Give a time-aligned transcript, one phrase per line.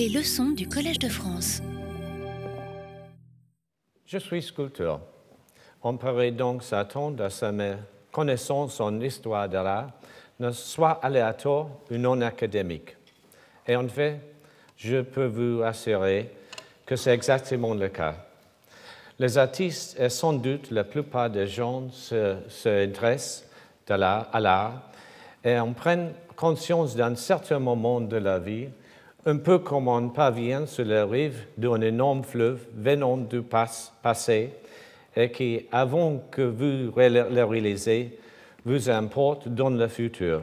[0.00, 1.60] Les leçons du Collège de France.
[4.06, 4.98] Je suis sculpteur.
[5.82, 7.74] On pourrait donc s'attendre à ce que mes
[8.10, 9.90] connaissances en histoire de l'art
[10.38, 12.96] ne soient aléatoires ou non académiques.
[13.68, 14.20] Et en fait,
[14.74, 16.30] je peux vous assurer
[16.86, 18.14] que c'est exactement le cas.
[19.18, 23.44] Les artistes, et sans doute la plupart des gens, s'intéressent
[23.86, 24.82] se, à l'art
[25.44, 28.68] et en prennent conscience d'un certain moment de la vie,
[29.26, 34.50] un peu comme on parvient sur la rive d'un énorme fleuve venant du passé
[35.14, 38.18] et qui, avant que vous le réalisez,
[38.64, 40.42] vous importe dans le futur.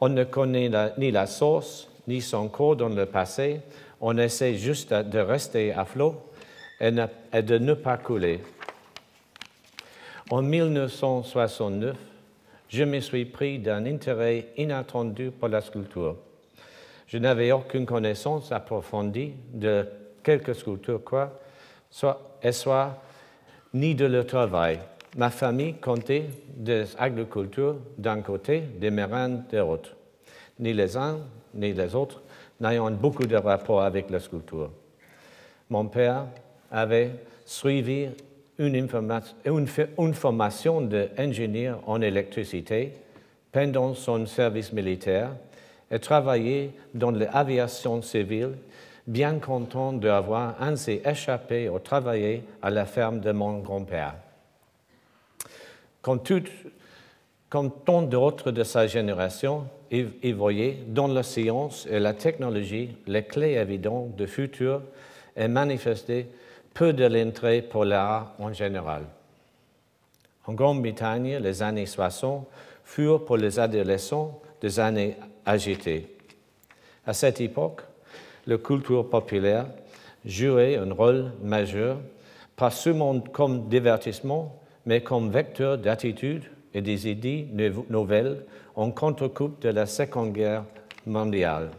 [0.00, 3.60] On ne connaît ni la source, ni son cours dans le passé,
[4.00, 6.14] on essaie juste de rester à flot
[6.80, 8.40] et de ne pas couler.
[10.30, 11.96] En 1969,
[12.68, 16.16] je me suis pris d'un intérêt inattendu pour la sculpture.
[17.08, 19.86] Je n'avais aucune connaissance approfondie de
[20.22, 21.40] quelque sculpture quoi,
[21.90, 23.02] soit, et soit
[23.72, 24.78] ni de leur travail.
[25.16, 29.96] Ma famille comptait des agricultures d'un côté, des marins de l'autre.
[30.60, 31.18] Ni les uns
[31.54, 32.20] ni les autres
[32.60, 34.70] n'ayant beaucoup de rapport avec la sculpture.
[35.70, 36.26] Mon père
[36.70, 37.12] avait
[37.46, 38.08] suivi
[38.58, 42.92] une, une formation d'ingénieur en électricité
[43.50, 45.30] pendant son service militaire
[45.90, 48.56] et travaillé dans l'aviation civile,
[49.06, 54.14] bien content d'avoir ainsi échappé au travail à la ferme de mon grand-père.
[56.02, 56.20] Comme,
[57.48, 63.24] comme tant d'autres de sa génération, il, voyait dans la science et la technologie les
[63.24, 64.82] clés évidentes du futur
[65.34, 66.26] et manifestait
[66.74, 69.04] peu de l'entrée pour l'art en général.
[70.46, 72.46] En Grande-Bretagne, les années 60
[72.84, 76.16] furent pour les adolescents des années agitées.
[77.06, 77.82] À cette époque,
[78.46, 79.66] la culture populaire
[80.24, 81.98] jouait un rôle majeur,
[82.56, 86.44] pas seulement comme divertissement, mais comme vecteur d'attitude
[86.74, 87.48] et des idées
[87.88, 88.44] nouvelles
[88.74, 90.64] en contre-coupe de la Seconde Guerre
[91.06, 91.70] mondiale.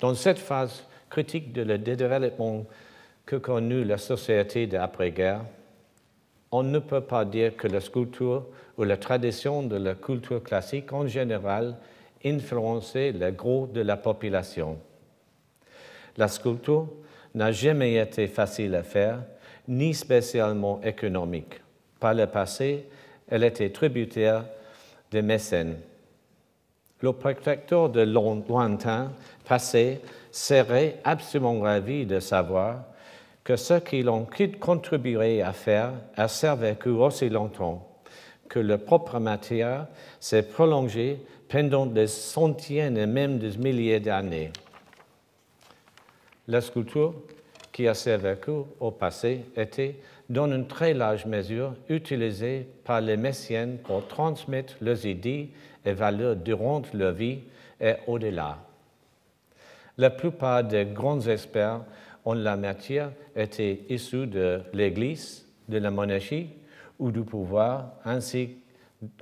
[0.00, 2.64] Dans cette phase critique de le développement
[3.24, 5.44] que connut la société d'après-guerre,
[6.52, 8.44] on ne peut pas dire que la sculpture
[8.76, 11.76] ou la tradition de la culture classique en général
[12.24, 14.78] influençait le gros de la population.
[16.18, 16.88] La sculpture
[17.34, 19.22] n'a jamais été facile à faire,
[19.66, 21.60] ni spécialement économique.
[21.98, 22.86] Par le passé,
[23.28, 24.44] elle était tributaire
[25.10, 25.76] des mécènes.
[27.00, 29.12] Le protecteur de lointain
[29.48, 32.84] passé serait absolument ravi de savoir
[33.44, 34.26] que ce qu'ils ont
[34.60, 37.88] contribué à faire a survécu aussi longtemps,
[38.48, 39.86] que leur propre matière
[40.20, 44.50] s'est prolongée pendant des centaines et même des milliers d'années.
[46.48, 47.14] La sculpture
[47.72, 49.96] qui a survécu au passé était
[50.28, 55.50] dans une très large mesure utilisée par les messiennes pour transmettre leurs idées
[55.84, 57.40] et valeurs durant leur vie
[57.80, 58.58] et au-delà.
[59.98, 61.80] La plupart des grands experts
[62.24, 66.48] en la matière étaient issus de l'Église, de la monarchie
[66.98, 68.56] ou du pouvoir, ainsi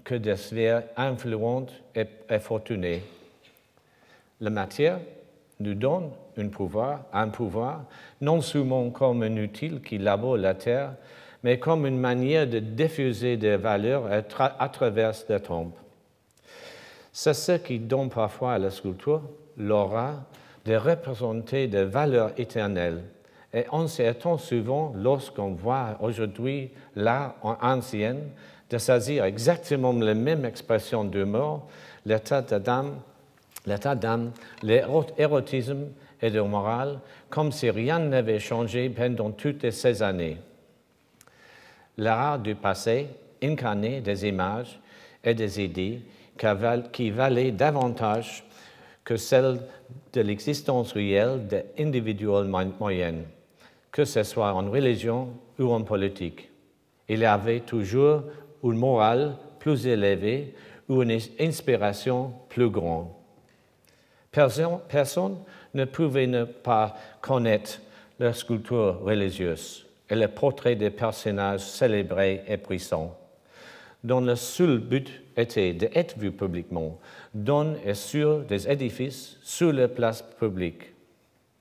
[0.05, 2.07] que des sphères influentes et,
[2.39, 3.03] fortunées.
[4.41, 5.01] La matière
[5.59, 7.85] nous donne un pouvoir, un pouvoir
[8.21, 10.95] non seulement comme un outil qui labore la terre,
[11.43, 15.73] mais comme une manière de diffuser des valeurs à, travers le temps.
[17.13, 19.23] C'est ce qui donne parfois à la sculpture
[19.57, 20.27] l'aura
[20.65, 23.03] de représenter des valeurs éternelles.
[23.53, 28.17] Et on s'étonne souvent, lorsqu'on voit aujourd'hui l'art ancien,
[28.69, 31.67] de saisir exactement la même expression d'humour,
[32.07, 33.01] l'état d'âme,
[33.67, 34.31] l'état d'âme,
[34.63, 35.87] l'érotisme
[36.23, 40.39] et de morale, comme si rien n'avait changé pendant toutes ces années.
[41.99, 43.09] L'art du passé
[43.43, 44.79] incarnait des images
[45.25, 46.01] et des idées
[46.93, 48.45] qui valaient davantage
[49.11, 49.59] que celles
[50.13, 52.29] de l'existence réelle des individus
[52.79, 53.25] moyennes,
[53.91, 56.49] que ce soit en religion ou en politique.
[57.09, 58.23] Il y avait toujours
[58.63, 60.55] une morale plus élevée
[60.89, 63.09] ou une inspiration plus grande.
[64.31, 65.39] Personne,
[65.75, 67.81] ne pouvait ne pas connaître
[68.21, 73.19] la sculpture religieuse et le portrait des personnages célébrés et puissants,
[74.05, 77.01] dont le seul but était d'être vu publiquement,
[77.35, 80.93] dans et sur des édifices, sur les places publiques.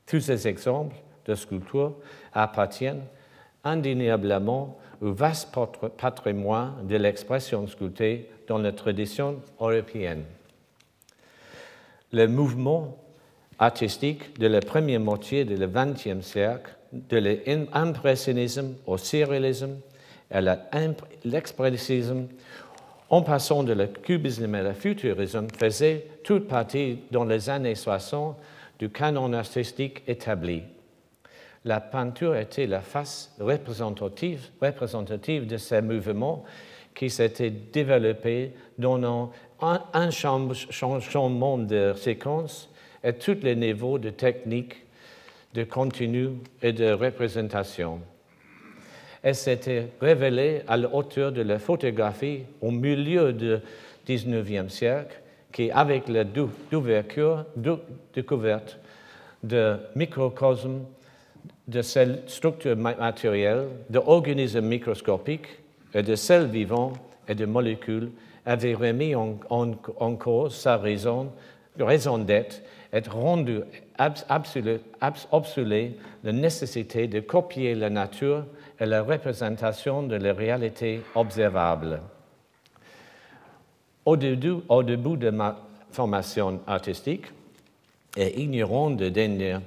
[0.06, 0.96] Tous ces exemples
[1.26, 1.96] de sculpture
[2.34, 3.04] appartiennent
[3.64, 5.50] indéniablement au vaste
[5.98, 10.24] patrimoine de l'expression sculptée dans la tradition européenne.
[12.12, 12.98] le mouvement
[13.60, 19.78] artistique de la première moitié du XXe siècle, de l'impressionnisme au surréalisme
[20.32, 20.42] à
[21.24, 22.28] l'expressionnisme,
[23.10, 28.38] en passant de le cubisme et le futurisme, faisait toute partie dans les années 60
[28.78, 30.64] du canon artistique établi.
[31.66, 36.46] La peinture était la face représentative, représentative de ces mouvements
[36.96, 39.32] qui s'étaient développés dans
[39.62, 42.70] un, un changement de séquence
[43.04, 44.76] à tous les niveaux de technique,
[45.54, 46.30] de contenu
[46.62, 48.00] et de représentation.
[49.22, 53.56] Elle s'était révélée à la hauteur de la photographie au milieu du
[54.08, 55.22] XIXe siècle,
[55.52, 57.20] qui, avec la découverte
[59.44, 60.82] de microcosmes,
[61.68, 65.60] de ces structures matérielles, d'organismes microscopiques
[65.94, 66.94] et de cells vivants
[67.28, 68.12] et de molécules,
[68.46, 71.32] avait remis en, cause sa raison,
[71.78, 72.62] raison d'être
[72.92, 73.60] être rendu
[75.32, 75.92] obsolète
[76.24, 78.46] la nécessité de copier la nature
[78.80, 82.02] et la représentation de la réalité observable.
[84.06, 85.58] Au début, de ma
[85.92, 87.26] formation artistique,
[88.16, 89.58] et ignorant le dernier,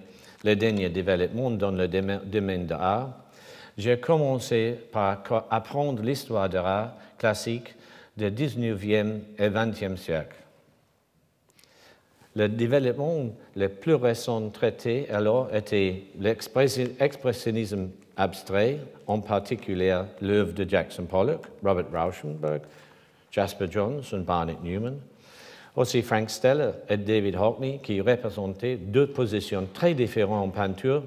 [0.44, 3.10] le développement dans le domaine de l'art,
[3.78, 7.74] j'ai commencé par apprendre l'histoire de l'art classique
[8.16, 10.36] du 19e et 20e siècle.
[12.34, 13.26] Le développement
[13.56, 21.86] le plus récent traité alors était l'expressionnisme abstrait, en particulier l'œuvre de Jackson Pollock, Robert
[21.92, 22.62] Rauschenberg,
[23.30, 24.98] Jasper Jones et Barnett Newman.
[25.74, 31.02] Aussi Frank Steller et David Hockney, qui représentaient deux positions très différentes en peinture,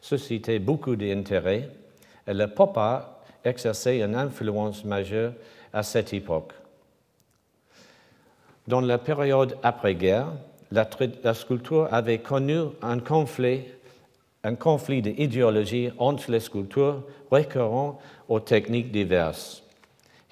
[0.00, 1.68] suscitaient beaucoup d'intérêt
[2.26, 5.32] et le pop art exerçait une influence majeure
[5.72, 6.52] à cette époque.
[8.68, 10.28] Dans la période après-guerre,
[10.72, 13.62] la, sculpture avait connu un conflit,
[14.46, 17.02] un conflit d'idéologie entre les sculptures
[17.32, 17.98] récurrents
[18.28, 19.64] aux techniques diverses.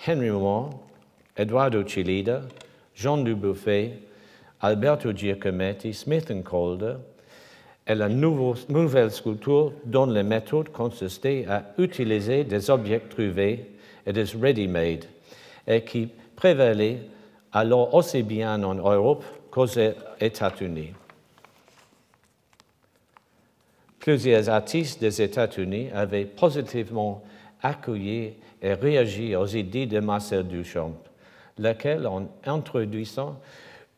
[0.06, 0.70] Henry Moore,
[1.36, 2.42] Eduardo Chilida,
[2.94, 3.98] Jean Dubuffet,
[4.60, 6.94] Alberto Giacometti, Smith Calder
[7.88, 13.72] et la nouvelle sculpture dont les méthodes consistaient à utiliser des objets trouvés
[14.06, 15.06] et des ready-made
[15.66, 17.00] et qui prévalaient
[17.52, 19.66] alors aussi bien en Europe qu'aux
[20.20, 20.92] États-Unis.
[24.04, 27.22] Plusieurs artistes des États-Unis avaient positivement
[27.62, 30.92] accueilli et réagi aux idées de Marcel Duchamp,
[31.58, 33.40] lequel, en introduisant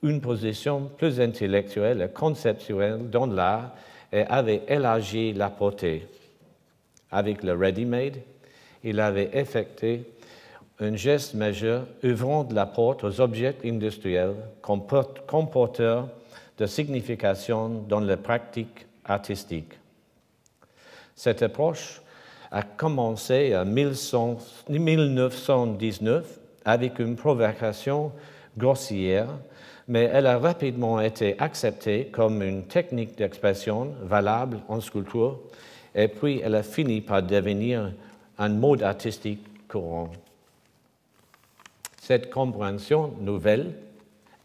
[0.05, 3.73] une position plus intellectuelle et conceptuelle dans l'art,
[4.13, 6.07] avait élargi la portée.
[7.11, 8.19] Avec le ready-made,
[8.85, 10.05] il avait effectué
[10.79, 14.87] un geste majeur ouvrant la porte aux objets industriels comme
[15.51, 16.07] porteurs
[16.59, 19.73] de signification dans la pratique artistique.
[21.17, 22.01] Cette approche
[22.51, 28.13] a commencé en 1919 avec une provocation
[28.57, 29.29] grossière,
[29.89, 35.39] mais elle a rapidement été acceptée comme une technique d'expression valable en sculpture,
[35.95, 37.93] et puis elle a fini par devenir
[38.39, 40.11] un mode artistique courant.
[42.01, 43.73] Cette compréhension nouvelle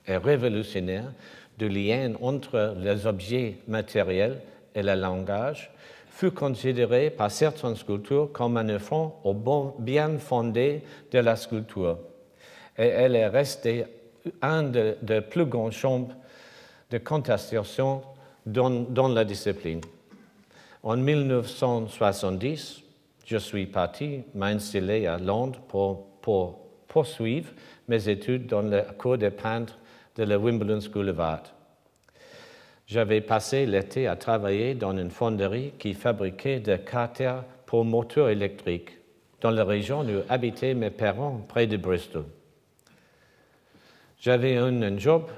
[0.07, 1.11] et révolutionnaire
[1.57, 4.39] du lien entre les objets matériels
[4.73, 5.70] et le langage
[6.21, 9.11] fut considérée par certaines sculptures comme un affront
[9.79, 11.97] bien fondé de la sculpture.
[12.77, 13.85] Et elle est restée
[14.39, 16.09] un des plus grands champs
[16.91, 18.03] de contestation
[18.45, 19.81] dans, la discipline.
[20.83, 22.83] En 1970,
[23.25, 27.49] je suis parti m'installer à Londres pour, pour poursuivre
[27.87, 29.79] mes études dans le cours de peintre
[30.15, 31.60] de la Wimbledon School of Art.
[32.91, 38.89] J'avais passé l'été à travailler dans une fonderie qui fabriquait des carters pour moteurs électriques
[39.39, 42.25] dans la région où habitaient mes parents près de Bristol.
[44.19, 45.29] J'avais un, job,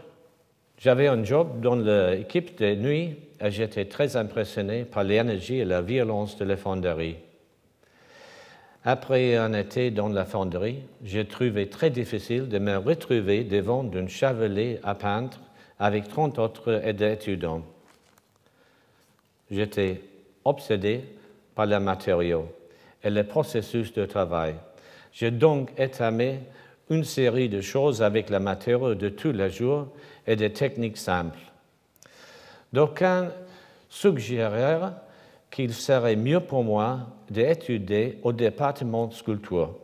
[0.80, 5.84] j'avais un job dans l'équipe de nuit et j'étais très impressionné par l'énergie et la
[5.84, 7.18] violence de la fonderie.
[8.84, 14.08] Après un été dans la fonderie, j'ai trouvé très difficile de me retrouver devant d'un
[14.08, 15.40] chevalet à peindre
[15.80, 17.64] avec 30 autres étudiants.
[19.50, 20.02] J'étais
[20.46, 21.04] obsédé
[21.56, 22.48] par les matériaux
[23.04, 24.56] et le processus de travail.
[25.12, 26.40] J'ai donc étamé
[26.90, 29.88] une série de choses avec la matériaux de tous les jours
[30.26, 31.40] et des techniques simples.
[32.72, 33.30] D'aucuns
[33.90, 34.94] suggérèrent
[35.52, 39.76] qu'il serait mieux pour moi d'étudier au département de sculpture.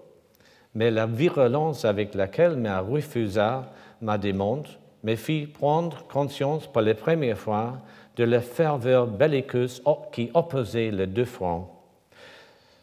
[0.74, 3.60] Mais la virulence avec laquelle m'a refusé
[4.02, 4.68] ma demande
[5.04, 7.78] me fit prendre conscience pour la première fois
[8.16, 11.68] de la ferveur belliqueuse qui opposait les deux fronts.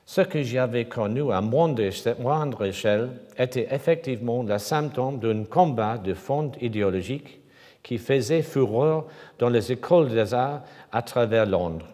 [0.07, 6.53] Ce que j'avais connu à moindre échelle était effectivement le symptôme d'un combat de fond
[6.61, 7.41] idéologique
[7.83, 9.07] qui faisait fureur
[9.39, 11.87] dans les écoles des arts à travers Londres.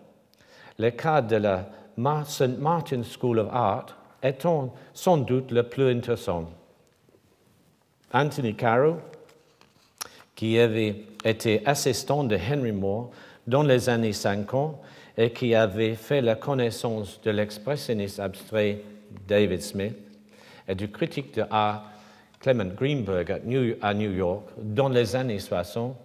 [0.79, 1.67] Le cas de la
[2.25, 2.59] St.
[2.59, 6.49] Martin's School of Art étant sans doute le plus intéressant.
[8.13, 8.97] Anthony Caro,
[10.43, 13.13] qui avait été assistant de Henry Moore
[13.47, 14.77] dans les années 50
[15.17, 18.81] et qui avait fait la connaissance de l'expressionniste abstrait
[19.29, 19.95] David Smith
[20.67, 21.85] et du critique de art
[22.41, 23.41] Clement Greenberg
[23.81, 25.97] à New York dans les années 60,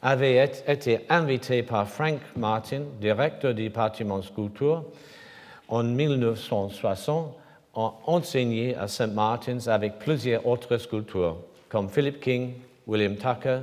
[0.00, 4.84] avait été invité par Frank Martin, directeur du département sculpture,
[5.66, 7.34] en 1960
[7.74, 9.12] à enseigner à St.
[9.12, 12.52] Martin's avec plusieurs autres sculpteurs, comme Philip King,
[12.86, 13.60] William Tucker,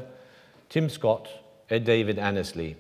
[0.70, 1.30] Tim Scott
[1.70, 2.75] et David Annesley,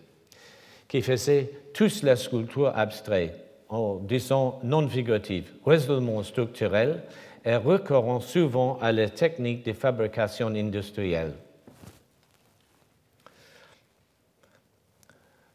[0.87, 7.03] qui faisaient tous la sculpture abstraite, en disant non figurative, résolument structurelle
[7.45, 11.33] et recourant souvent à la technique de fabrication industrielle.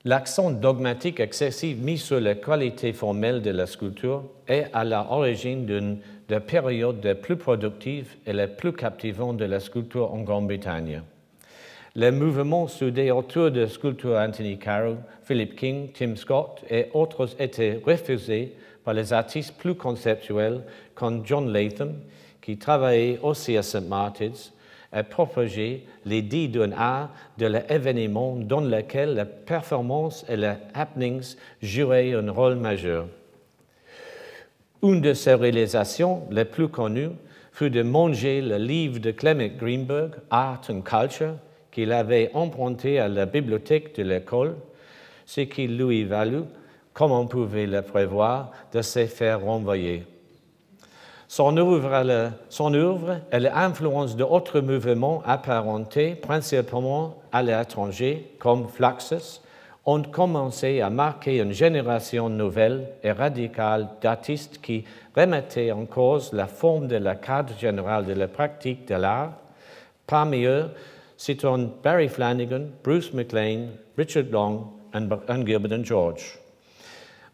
[0.04, 5.98] L'accent dogmatique excessif mis sur la qualité formelle de la sculpture est à l'origine d'une
[6.28, 11.02] des périodes les plus productives et les plus captivantes de la sculpture en Grande-Bretagne.
[11.94, 17.80] Les mouvements soudés autour de sculptures Anthony Caro, Philip King, Tim Scott et autres étaient
[17.84, 18.54] refusés
[18.84, 20.62] par les artistes plus conceptuels
[20.94, 21.94] comme John Latham,
[22.40, 23.88] qui travaillait aussi à St.
[23.88, 24.52] Martin's,
[24.96, 32.14] et propager l'idée d'un art de l'événement dans lequel la performance et les happenings jouaient
[32.14, 33.06] un rôle majeur.
[34.82, 37.10] Une de ses réalisations les plus connues
[37.52, 41.34] fut de manger le livre de Clement Greenberg, Art and Culture,
[41.72, 44.54] qu'il avait emprunté à la bibliothèque de l'école,
[45.26, 46.44] ce qui lui valut,
[46.92, 50.04] comme on pouvait le prévoir, de se faire renvoyer.
[51.26, 59.42] Son œuvre, son œuvre et l'influence d'autres mouvements apparentés principalement à l'étranger, comme Fluxus,
[59.88, 64.84] ont commencé à marquer une génération nouvelle et radicale d'artistes qui
[65.16, 69.32] remettaient en cause la forme de la cadre générale de la pratique de l'art.
[70.06, 70.66] Parmi eux,
[71.16, 76.38] citons Barry Flanagan, Bruce McLean, Richard Long et Gilbert George.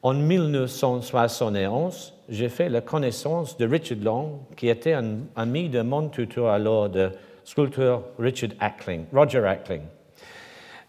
[0.05, 6.09] En 1971, j'ai fait la connaissance de Richard Long, qui était un ami de mon
[6.09, 7.11] tuteur alors de
[7.43, 9.83] sculpteur Richard Ackling, Roger Ackling.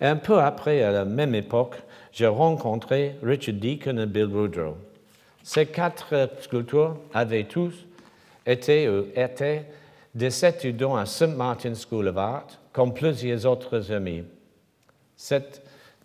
[0.02, 1.75] Un peu après, à la même époque,
[2.12, 4.78] j'ai rencontré Richard Deacon et Bill Woodrow.
[5.44, 7.74] Ces quatre sculpteurs avaient tous
[8.46, 9.66] été ou étaient
[10.14, 11.36] des étudiants à St.
[11.36, 14.24] Martin's School of Art, comme plusieurs autres amis.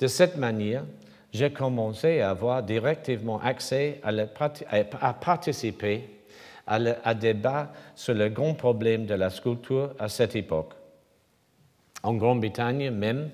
[0.01, 0.85] de cette manière,
[1.33, 6.09] j'ai commencé à avoir directement accès à, participer
[6.67, 10.73] à, à débat sur le grand problème de la sculpture à cette époque.
[12.03, 13.31] En Grande-Bretagne même,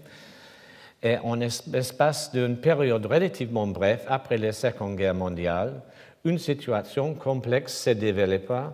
[1.03, 5.83] et en l'espace d'une période relativement brève après la Seconde Guerre mondiale,
[6.25, 8.65] une situation complexe s'est développée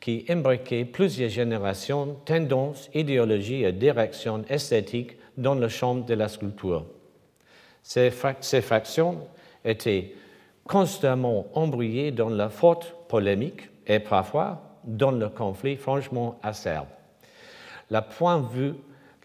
[0.00, 6.86] qui imbriquait plusieurs générations, tendances, idéologies et directions esthétiques dans le champ de la sculpture.
[7.82, 9.18] Ces, factions
[9.64, 10.14] étaient
[10.64, 16.88] constamment embrouillées dans la forte polémique et parfois dans le conflit franchement acerbe.
[17.90, 18.74] Le point de vue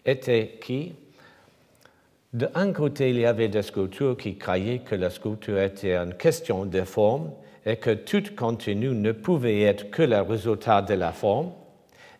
[0.04, 0.94] était qui,
[2.36, 6.66] d'un côté, il y avait des sculptures qui croyaient que la sculpture était une question
[6.66, 7.30] de forme
[7.64, 11.52] et que tout contenu ne pouvait être que le résultat de la forme,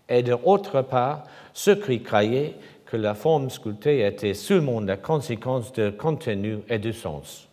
[0.09, 2.55] et d'autre part, ceux qui croyaient
[2.87, 7.47] que la forme sculptée était seulement la conséquence de contenu et de sens.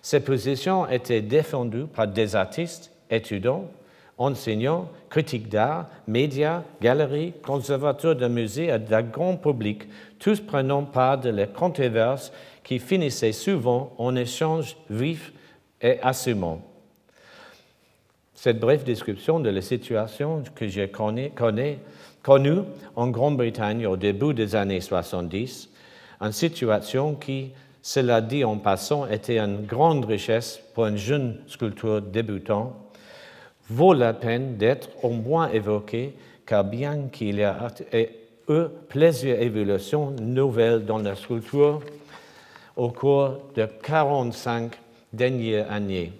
[0.00, 3.68] Ces positions étaient défendues par des artistes, étudiants,
[4.18, 11.18] enseignants, critiques d'art, médias, galeries, conservateurs de musées et d'un grand public, tous prenant part
[11.18, 15.32] de les controverses qui finissaient souvent en échanges vifs
[15.80, 16.62] et assumants.
[18.34, 21.30] Cette brève description de la situation que j'ai connue
[22.22, 22.58] connu
[22.96, 25.70] en Grande-Bretagne au début des années 70,
[26.20, 27.52] une situation qui,
[27.82, 32.83] cela dit en passant, était une grande richesse pour un jeune sculpteur débutant,
[33.68, 36.14] vaut la peine d'être au moins évoquée,
[36.46, 38.10] car bien qu'il y ait
[38.48, 41.80] eu plusieurs évolutions nouvelles dans la sculpture
[42.76, 44.72] au cours de 45
[45.12, 46.12] dernières années,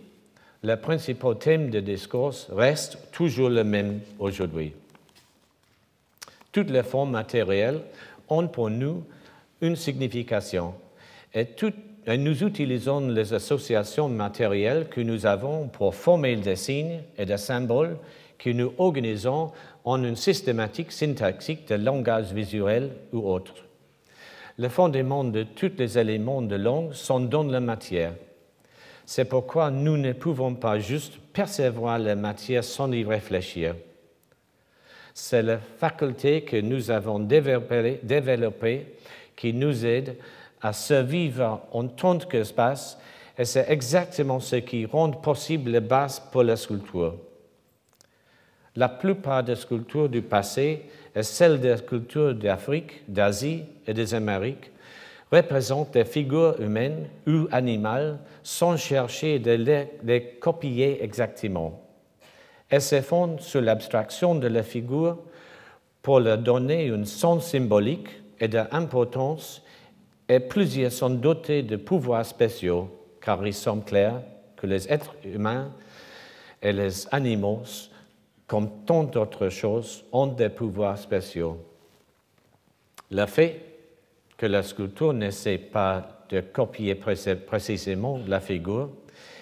[0.62, 4.72] le principal thème de discours reste toujours le même aujourd'hui.
[6.52, 7.82] Toutes les formes matérielles
[8.28, 9.04] ont pour nous
[9.60, 10.74] une signification.
[11.34, 11.48] Et,
[12.06, 17.96] nous utilisons les associations matérielles que nous avons pour former des signes et des symboles
[18.38, 19.52] que nous organisons
[19.84, 23.54] en une systématique syntaxique de langage visuel ou autre.
[24.58, 28.12] Le fondement de tous les éléments de langue sont dans la matière.
[29.06, 33.74] C'est pourquoi nous ne pouvons pas juste percevoir la matière sans y réfléchir.
[35.12, 38.86] C'est la faculté que nous avons développée,
[39.36, 40.16] qui nous aide
[40.64, 42.98] à survivre en tant qu'espace
[43.36, 47.16] et c'est exactement ce qui rend possible la base pour la sculpture.
[48.74, 54.70] La plupart des sculptures du passé et celles des sculptures d'Afrique, d'Asie et des Amériques
[55.30, 59.52] représentent des figures humaines ou animales sans chercher de
[60.02, 61.80] les, copier exactement.
[62.70, 65.18] Elles se fondent sur l'abstraction de la figure
[66.02, 68.08] pour leur donner un sens symbolique
[68.40, 69.62] et d'importance,
[70.28, 72.90] et plusieurs sont dotés de pouvoirs spéciaux,
[73.20, 74.22] car il semble clair
[74.56, 75.70] que les êtres humains
[76.62, 77.62] et les animaux,
[78.46, 81.58] comme tant d'autres choses, ont des pouvoirs spéciaux.
[83.10, 83.60] Le fait
[84.36, 88.90] que la sculpture n'essaie pas de copier précisément la figure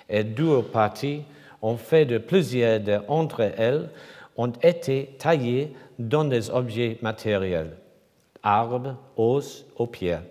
[0.09, 1.23] est dû au parti
[1.62, 3.89] en fait de plusieurs d'entre elles
[4.37, 7.77] ont été taillées dans des objets matériels,
[8.43, 10.25] arbres, os ou pierres,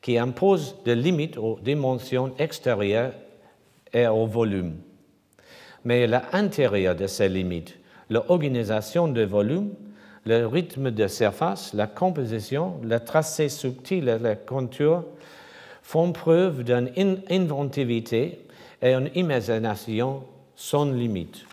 [0.00, 3.12] qui imposent des limites aux dimensions extérieures
[3.92, 4.76] et au volume.
[5.84, 7.76] Mais l'intérieur de ces limites,
[8.08, 9.74] l'organisation de volume
[10.26, 15.04] le rythme de surface, la composition, le tracé subtil et la contour
[15.82, 18.40] font preuve d'une inventivité
[18.82, 20.22] et une imagination
[20.54, 21.44] sans limite.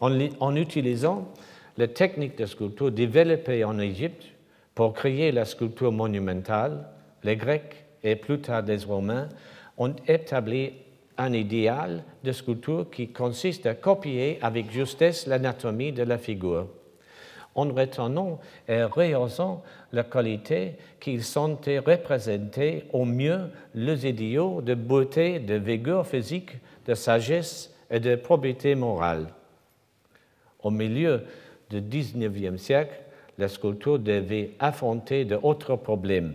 [0.00, 1.28] En, utilisant
[1.78, 4.24] les techniques de sculpture développées en Égypte
[4.76, 6.86] pour créer la sculpture monumentale,
[7.24, 9.28] les Grecs et plus tard les Romains
[9.78, 10.74] ont établi
[11.16, 16.68] un idéal de sculpture qui consiste à copier avec justesse l'anatomie de la figure,
[17.54, 25.38] en retenant et rehaussant la qualité qu'ils sentaient représenter au mieux les idéaux de beauté,
[25.38, 26.50] de vigueur physique,
[26.84, 29.28] de sagesse et de probité morale.
[30.62, 31.22] Au milieu
[31.70, 33.00] du XIXe siècle,
[33.38, 36.34] la sculpture devait affronter d'autres problèmes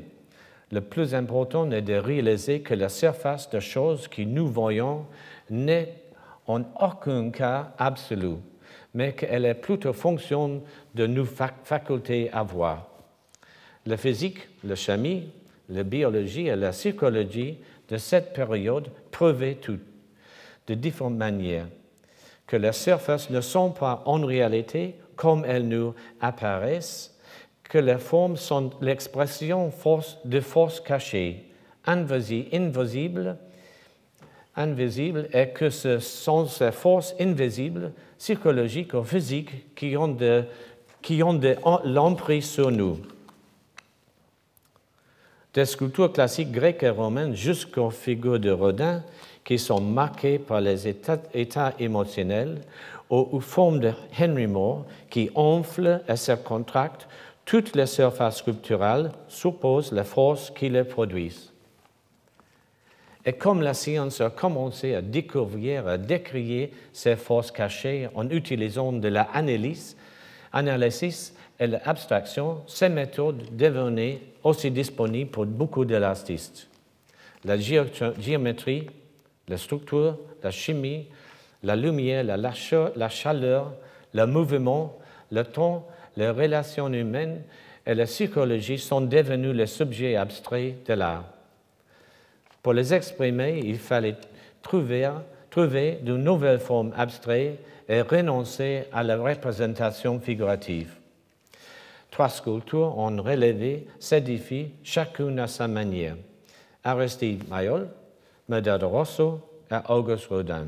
[0.72, 5.06] le plus important est de réaliser que la surface de choses que nous voyons
[5.50, 5.94] n'est
[6.48, 8.38] en aucun cas absolue,
[8.94, 10.64] mais qu'elle est plutôt fonction
[10.96, 12.88] de nos facultés à voir.
[13.86, 15.30] La physique, la chimie,
[15.70, 17.58] la biologie et la psychologie
[17.90, 19.80] de cette période prouvaient tout,
[20.68, 21.68] de différentes manières,
[22.48, 27.16] que les surfaces ne sont pas en réalité comme elles nous apparaissent,
[27.64, 29.72] que les formes sont l'expression
[30.26, 31.46] de forces cachées,
[31.86, 33.38] invisibles,
[34.56, 40.44] invisibles, et que ce sont ces forces invisibles, psychologiques ou physiques, qui ont de,
[41.04, 41.56] qui ont de
[41.86, 42.98] l'emprise sur nous.
[45.54, 49.04] Des sculptures classiques grecques et romaines jusqu'aux figures de Rodin,
[49.44, 52.62] qui sont marquées par les états, états émotionnels,
[53.12, 57.08] aux formes de Henry Moore, qui enflent et se contractent
[57.45, 61.52] toutes les surfaces sculpturales supposent la force qui les produisent.
[63.26, 68.93] Et comme la science a commencé à découvrir, à décrier ces forces cachées en utilisant
[68.93, 69.95] de l'analyse
[70.54, 76.67] analysis et l'abstraction, ces méthodes devenaient aussi disponibles pour beaucoup d'elastistes.
[77.45, 78.88] La géométrie,
[79.47, 81.08] la structure, la chimie,
[81.63, 83.74] la lumière, la chaleur,
[84.13, 84.97] le mouvement,
[85.32, 87.41] le temps les relations humaines
[87.86, 91.26] et la psychologie sont devenus les subjets abstraits de l'art.
[92.62, 94.17] Pour les exprimer, il fallait
[94.62, 95.10] trouver,
[95.50, 100.93] trouver de nouvelles formes abstraites et renoncer à la représentation figurative.
[102.12, 106.17] Trois sculptures ont relevé ces défis, chacune à sa manière.
[106.84, 107.88] Aristide Mayol,
[108.50, 109.39] Medard Rosso
[109.71, 110.67] et Auguste Rodin.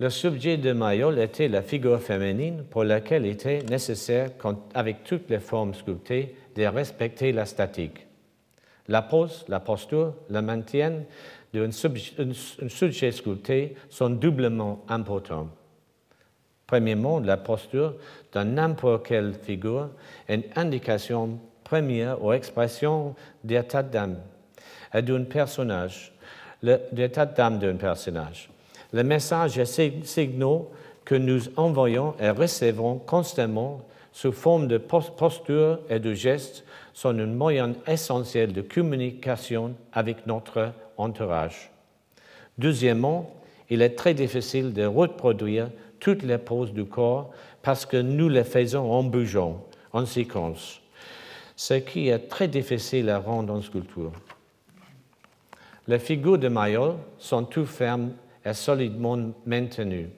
[0.00, 4.30] Le sujet de Mayol était la figure féminine pour laquelle il était nécessaire,
[4.72, 8.06] avec toutes les formes sculptées, de respecter la statique.
[8.88, 11.02] La pose, la posture, le maintien
[11.52, 15.50] d'un sujet sculpté sont doublement importants.
[16.66, 17.96] Premièrement, la posture
[18.32, 19.90] de n'importe quelle figure
[20.26, 24.16] est une indication première ou expression d'état d'âme
[24.94, 26.10] d'un personnage,
[26.62, 28.48] d'état d'âme d'un personnage
[28.92, 30.70] message messages et signaux
[31.04, 37.26] que nous envoyons et recevons constamment sous forme de posture et de gestes sont un
[37.26, 41.70] moyen essentiel de communication avec notre entourage.
[42.58, 43.32] Deuxièmement,
[43.70, 47.30] il est très difficile de reproduire toutes les poses du corps
[47.62, 50.80] parce que nous les faisons en bougeant, en séquence,
[51.56, 54.12] ce qui est très difficile à rendre en sculpture.
[55.86, 58.12] Les figures de Mayol sont tout fermes
[58.44, 60.08] et solidement maintenues,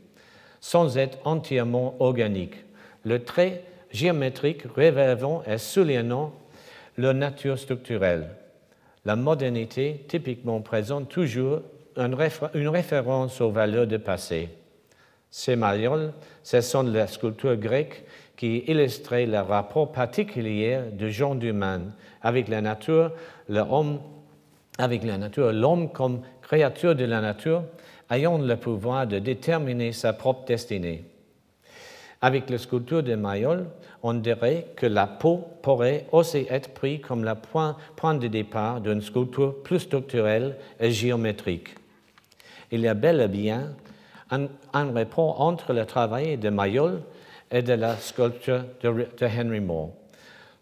[0.61, 2.65] sans être entièrement organiques.
[3.05, 6.33] Le trait géométrique révélant et soulignant
[6.97, 8.29] leur nature structurelle.
[9.05, 11.63] La modernité typiquement présente toujours
[11.97, 14.49] une référence aux valeurs du passé.
[15.31, 18.05] Ces marioles, ce sont les sculptures grecques
[18.37, 21.83] qui illustraient le rapport particulier du genre humain
[22.23, 22.61] la avec la
[25.19, 27.65] nature, l'homme comme créature de la nature,
[28.13, 31.05] ayant le pouvoir de déterminer sa propre destinée.
[32.21, 33.67] Avec la sculpture de Mayol,
[34.03, 37.77] on dirait que la peau pourrait aussi être prise comme le point,
[38.15, 41.75] de départ d'une sculpture plus structurelle et géométrique.
[42.71, 43.75] Il y a bel et bien
[44.31, 47.03] un, rapport entre le travail de Mayol
[47.51, 49.91] et de la sculpture de, Henry Moore.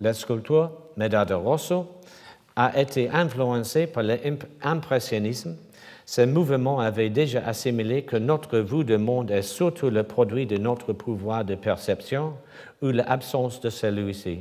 [0.00, 1.86] La sculpture Medard de Rosso
[2.54, 5.56] a été influencée par l'impressionnisme.
[6.04, 10.56] Ce mouvement avait déjà assimilé que notre vue du monde est surtout le produit de
[10.56, 12.34] notre pouvoir de perception
[12.82, 14.40] ou l'absence de celui-ci.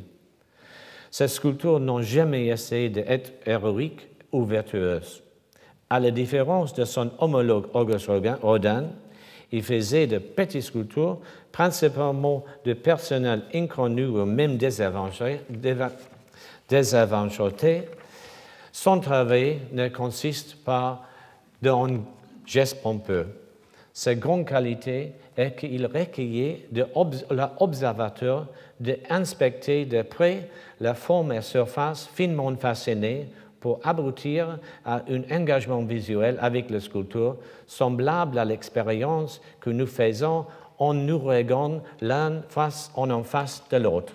[1.11, 5.23] Ces sculptures n'ont jamais essayé d'être héroïques ou vertueuses.
[5.89, 8.89] À la différence de son homologue Auguste Rodin,
[9.51, 11.19] il faisait de petites sculptures,
[11.51, 15.39] principalement de personnel inconnu ou même désavantages.
[18.71, 21.03] Son travail ne consiste pas
[21.61, 22.01] d'un
[22.45, 23.27] geste pompeux.
[23.93, 28.47] Sa grande qualité est qu'il recueillait l'observateur
[28.79, 30.49] d'inspecter de près
[30.81, 33.29] la forme et surface finement façonnée
[33.65, 40.45] pour aboutir à un engagement visuel avec le sculpteur semblable à l'expérience que nous faisons
[40.77, 44.13] en nous regardant l'un face en face de l'autre.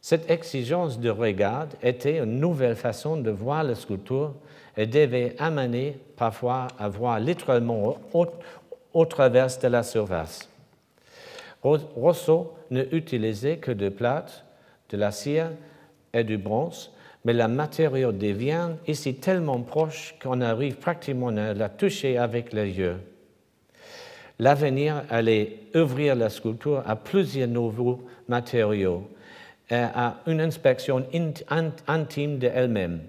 [0.00, 4.32] Cette exigence de regard était une nouvelle façon de voir la sculpture
[4.74, 7.98] et devait amener parfois à voir littéralement
[8.94, 10.48] au, travers de la surface.
[11.62, 14.46] Rousseau ne utilisait que de plate,
[14.88, 15.44] de l'acier
[16.14, 16.90] et du bronze,
[17.24, 22.70] mais le matériau devient ici tellement proche qu'on arrive pratiquement à la toucher avec les
[22.70, 22.96] yeux.
[24.38, 29.06] L'avenir allait ouvrir la sculpture à plusieurs nouveaux matériaux
[29.70, 31.04] à une inspection
[31.86, 33.00] intime d'elle-même.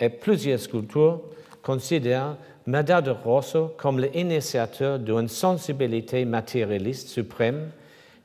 [0.00, 1.20] Et plusieurs sculptures
[1.62, 2.36] considèrent
[2.66, 7.70] Madame de Rosso comme l'initiateur d'une sensibilité matérialiste suprême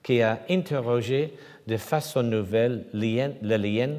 [0.02, 1.34] qui a interrogé
[1.68, 3.89] de façon nouvelle le lien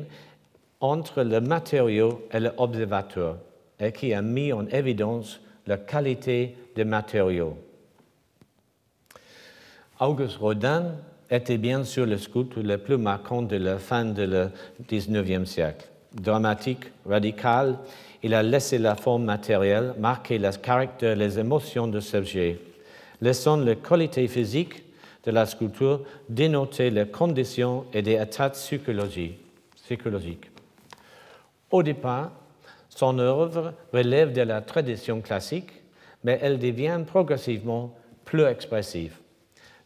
[0.85, 3.39] entre le matériau et l'observateur
[3.81, 7.57] et qui a mis en évidence la qualité des matériaux.
[9.99, 10.97] Auguste Rodin
[11.31, 14.27] était bien sûr le sculpteur le plus marquant de la fin du
[14.87, 15.89] XIXe siècle.
[16.13, 17.79] Dramatique, radical,
[18.23, 22.61] il a laissé la forme matérielle marquer le caractère, les émotions de sujet,
[23.23, 24.85] laissant la qualité physique
[25.25, 29.41] de la sculpture dénoter les conditions et des états psychologiques.
[31.75, 32.31] Au départ,
[32.89, 35.73] son œuvre relève de la tradition classique,
[36.23, 37.93] mais elle devient progressivement
[38.25, 39.17] plus expressive.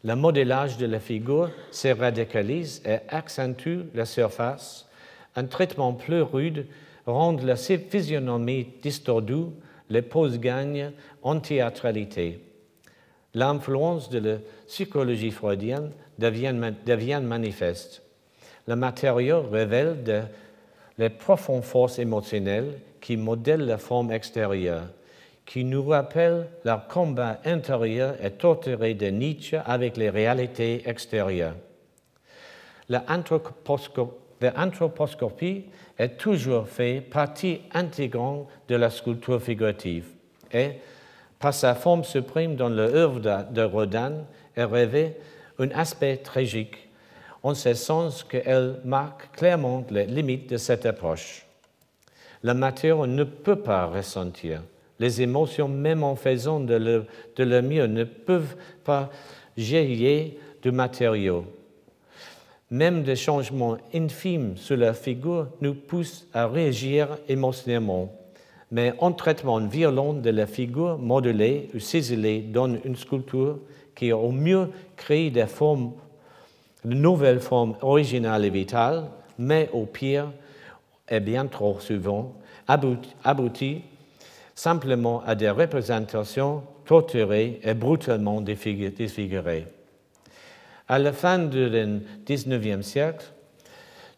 [0.03, 4.87] Le modélage de la figure se radicalise et accentue la surface.
[5.35, 6.67] Un traitement plus rude
[7.07, 9.47] rend la physionomie distordue,
[9.89, 10.91] les poses gagnent
[11.23, 12.39] en théâtralité.
[13.33, 16.53] L'influence de la psychologie freudienne devient,
[16.85, 18.03] devient manifeste.
[18.67, 20.21] Le matériau révèle de
[20.99, 24.83] les profondes forces émotionnelles qui modèlent la forme extérieure,
[25.45, 31.55] qui nous rappellent leur combat intérieur et torturé de Nietzsche avec les réalités extérieures.
[32.89, 35.63] L'anthroposcopie
[35.97, 40.07] est toujours fait partie intégrante de la sculpture figurative
[40.51, 40.71] et,
[41.39, 45.15] par sa forme suprême dans l'œuvre de Rodin, elle revêt
[45.59, 46.88] un aspect tragique
[47.43, 51.45] en ce sens qu'elle marque clairement les limites de cette approche.
[52.43, 54.61] La matière ne peut pas ressentir.
[54.99, 59.09] Les émotions, même en faisant de le, de mieux, ne peuvent pas
[59.55, 61.45] jaillir du matériau.
[62.71, 68.13] même des changements infimes sur la figure nous poussent à réagir émotionnellement.
[68.71, 73.57] Mais un traitement violent de la figure modelée ou ciselée donne une sculpture
[73.95, 75.93] qui, au mieux, crée des formes,
[76.85, 79.05] de nouvelles formes originales et vitales,
[79.37, 80.31] mais au pire,
[81.09, 82.35] et bien trop souvent,
[82.67, 83.81] aboutit
[84.55, 89.67] simplement à des représentations torturées et brutalement défigurées.
[90.87, 91.69] À la fin du
[92.25, 93.25] XIXe siècle,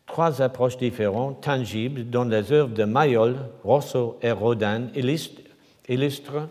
[0.05, 6.47] trois approches différentes, tangibles, dans les œuvres de Mayol, Rosso et Rodin illustrent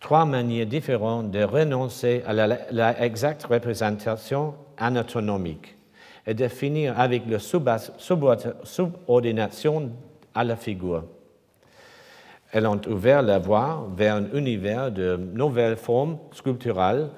[0.00, 5.76] trois manières différentes de renoncer à la, exacte représentation anatomique
[6.26, 9.92] et de finir avec la subordination
[10.34, 11.04] à la figure.
[12.52, 17.10] Elles ont ouvert la voie vers un univers de nouvelles formes sculpturales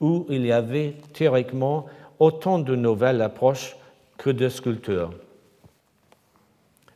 [0.00, 1.86] où il y avait théoriquement
[2.18, 3.76] autant de nouvelles approches
[4.16, 5.10] que de sculptures.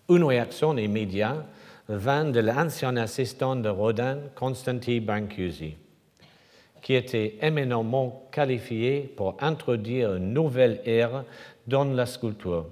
[0.08, 1.44] Une réaction immédiate
[1.88, 5.76] vint de l'ancien assistant de Rodin, Constantin Brancusi,
[6.80, 11.24] qui était éminemment qualifié pour introduire une nouvelle ère
[11.66, 12.66] dans la sculpture.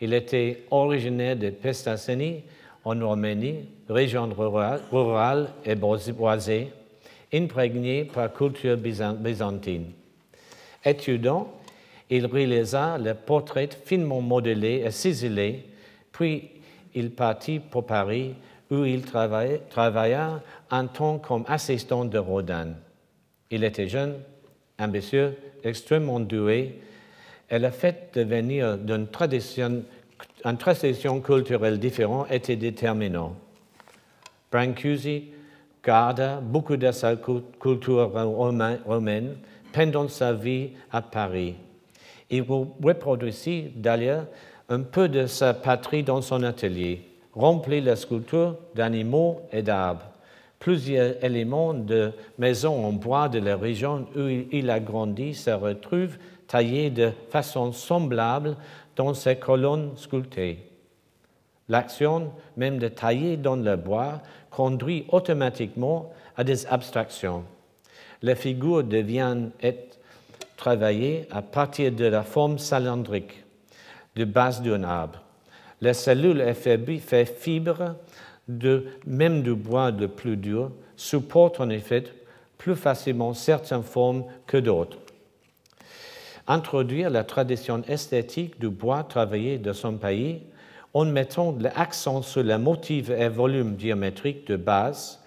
[0.00, 2.42] Il était originaire de Pestaceni,
[2.84, 6.68] en Arménie, région rurale, et boisée,
[7.32, 9.92] imprégnée par culture byzantine.
[10.84, 11.52] Étudiant,
[12.10, 15.64] il réalisa le portrait finement modelé et ciselé,
[16.10, 16.50] puis
[16.94, 18.34] il partit pour Paris
[18.70, 22.68] où il travailla un temps comme assistant de Rodin.
[23.50, 24.14] Il était jeune,
[24.78, 26.80] ambitieux, extrêmement doué,
[27.50, 29.82] et le fait de venir d'une tradition
[31.20, 33.36] culturelle différente était déterminant.
[34.50, 35.32] Brancusi
[35.84, 38.10] garda beaucoup de sa culture
[38.86, 39.36] romaine
[39.72, 41.56] pendant sa vie à Paris.
[42.30, 42.44] Il
[42.82, 44.26] reproduisit d'ailleurs
[44.72, 47.02] un peu de sa patrie dans son atelier,
[47.34, 50.06] remplit la sculpture d'animaux et d'arbres.
[50.58, 56.16] Plusieurs éléments de maisons en bois de la région où il a grandi se retrouvent
[56.46, 58.56] taillés de façon semblable
[58.96, 60.60] dans ces colonnes sculptées.
[61.68, 67.44] L'action même de tailler dans le bois conduit automatiquement à des abstractions.
[68.22, 69.98] Les figures deviennent être
[70.56, 73.41] travaillées à partir de la forme cylindrique
[74.16, 75.20] de base d'un arbre.
[75.80, 77.96] Les cellules fait fibres,
[78.48, 82.04] de, même du bois le plus dur, supportent en effet
[82.58, 84.98] plus facilement certaines formes que d'autres
[86.46, 90.42] introduire la tradition esthétique du bois travaillé de son pays
[90.94, 95.20] en mettant l'accent sur les motifs et volumes géométriques de base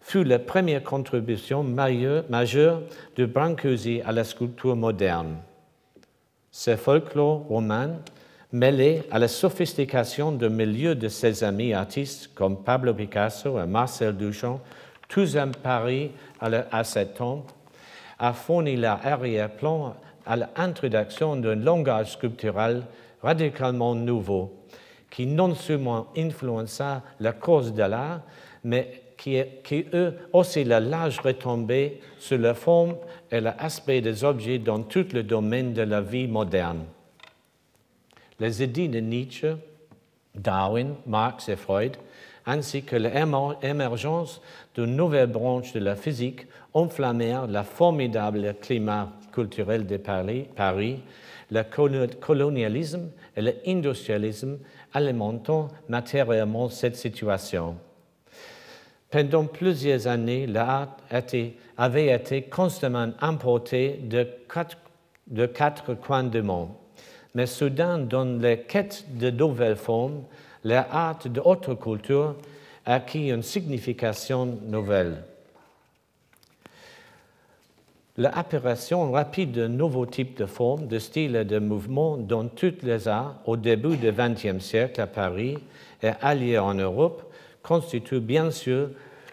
[0.00, 2.82] fut la première contribution majeure
[3.16, 5.36] de Brancusi à la sculpture moderne.
[6.50, 7.98] Ce folklore romain,
[8.52, 14.14] mêlé à la sophistication de milieu de ses amis artistes comme Pablo Picasso et Marcel
[14.16, 14.60] Duchamp,
[15.08, 16.10] tous en Paris
[16.40, 17.46] à cet temps,
[18.18, 22.82] a fourni l'arrière-plan à l'introduction d'un langage sculptural
[23.22, 24.52] radicalement nouveau,
[25.10, 28.20] qui non seulement influença la cause de l'art,
[28.64, 32.96] mais qui, qui eut aussi la large retombée sur la forme
[33.30, 36.84] et l'aspect des objets dans tout le domaine de la vie moderne.
[38.42, 39.54] Les idées de Nietzsche,
[40.34, 41.96] Darwin, Marx et Freud,
[42.44, 44.42] ainsi que l'émergence
[44.74, 51.00] d'une nouvelle branche de la physique enflammèrent le formidable climat culturel de Paris,
[51.52, 54.58] le colonialisme et l'industrialisme
[54.92, 57.76] alimentant matériellement cette situation.
[59.08, 60.96] Pendant plusieurs années, l'art
[61.76, 64.78] avait été constamment importé de quatre,
[65.28, 66.70] de quatre coins du monde.
[67.34, 70.22] Mais soudain, dans les quêtes de nouvelles formes,
[70.64, 72.36] l'art de haute culture
[72.84, 75.24] acquis une signification nouvelle.
[78.18, 83.08] L'apparition rapide de nouveaux types de formes, de styles et de mouvements dans toutes les
[83.08, 85.56] arts au début du XXe siècle à Paris
[86.02, 88.90] et ailleurs en Europe constitue bien sûr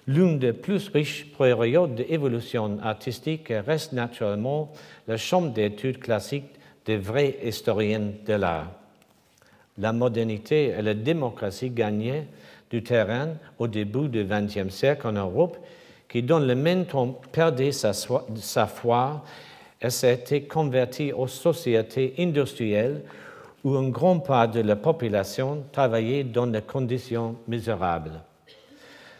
[0.07, 4.71] l'une des plus riches périodes d'évolution artistique et reste naturellement
[5.09, 6.49] la chambre d'études classique
[6.89, 8.71] des vrais historiens de l'art.
[9.77, 12.25] La modernité et la démocratie gagnaient
[12.71, 15.55] du terrain au début du XXe siècle en Europe
[16.07, 19.23] qui dans le même temps perdait sa, sa foi
[19.79, 23.03] et s'était converti aux sociétés industrielles
[23.63, 28.19] où une grande part de la population travaillait dans des conditions misérables.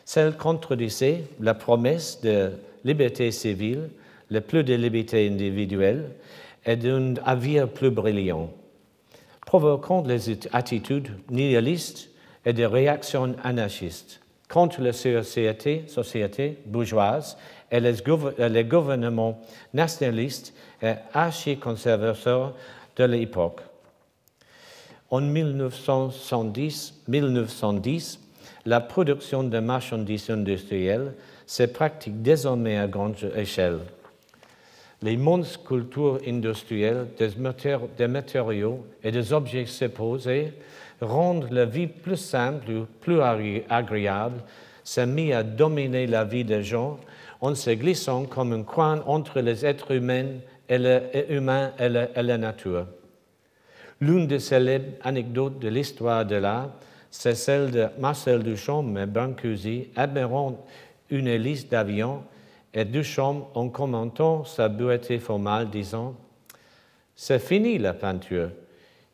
[0.06, 2.50] Celle contredisait la promesse de
[2.84, 3.92] liberté civile,
[4.32, 6.10] le plus de liberté individuelle
[6.70, 8.52] et d'un avenir plus brillant.
[9.44, 12.12] provoquant les attitudes nihilistes
[12.46, 17.36] et des réactions anarchistes contre la société, société bourgeoise
[17.72, 17.96] et les,
[18.50, 19.42] les gouvernements
[19.74, 20.54] nationalistes
[20.84, 22.54] et archi-conservateurs
[22.96, 23.62] de l'époque.
[25.10, 28.20] En 1910,
[28.68, 31.16] la production de marchandises industrielles
[31.48, 33.80] se pratique désormais à grande échelle.
[35.02, 35.18] Les
[35.66, 40.52] cultures industrielles des, matériaux et des objets supposés
[41.00, 44.42] rendent la vie plus simple, plus agréable,
[44.84, 47.00] s'est mis à dominer la vie des gens
[47.40, 52.88] en se glissant comme un coin entre les êtres humains et la nature.
[54.02, 56.72] L'une des célèbres anecdotes de l'histoire de l'art,
[57.12, 60.66] c'est celle de Marcel Duchamp et Brancusi admirant
[61.10, 62.24] une hélice d'avion
[62.74, 66.16] et Duchamp en commentant sa beauté formale disant
[67.16, 68.52] C'est fini la peinture,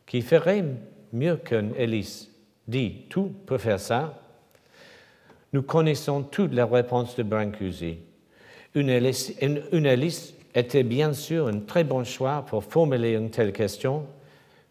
[0.05, 0.65] qui ferait
[1.13, 2.29] mieux qu'une hélice
[2.67, 4.21] dit Tout peut faire ça.
[5.53, 7.97] Nous connaissons toutes les réponses de Brancusi.
[8.73, 14.05] Une une hélice était bien sûr un très bon choix pour formuler une telle question,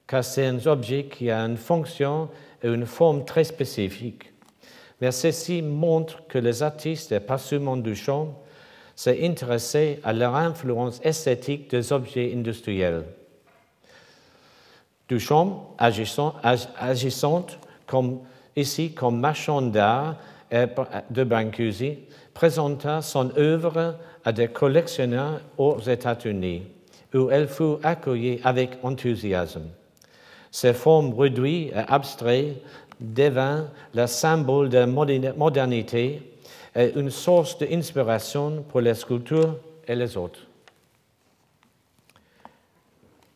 [0.07, 2.29] car c'est un objet qui a une fonction
[2.63, 4.33] et une forme très spécifique.
[5.01, 8.41] Mais ceci montre que les artistes, et pas seulement Duchamp,
[8.97, 13.05] s'est intéressé à leur influence esthétique des objets industriels.
[15.09, 17.47] Duchamp, agissant,
[17.87, 18.21] comme,
[18.57, 20.17] ici comme marchand d'art
[20.51, 21.99] de Brancusi,
[22.33, 26.63] présenta son œuvre à des collectionneurs aux États-Unis,
[27.15, 29.69] où elle fut accueillie avec enthousiasme.
[30.51, 32.63] Ses formes réduites et abstraites
[33.01, 36.23] devint le symbole de modernité
[36.75, 39.57] et une source d'inspiration pour les sculptures
[39.87, 40.47] et les autres.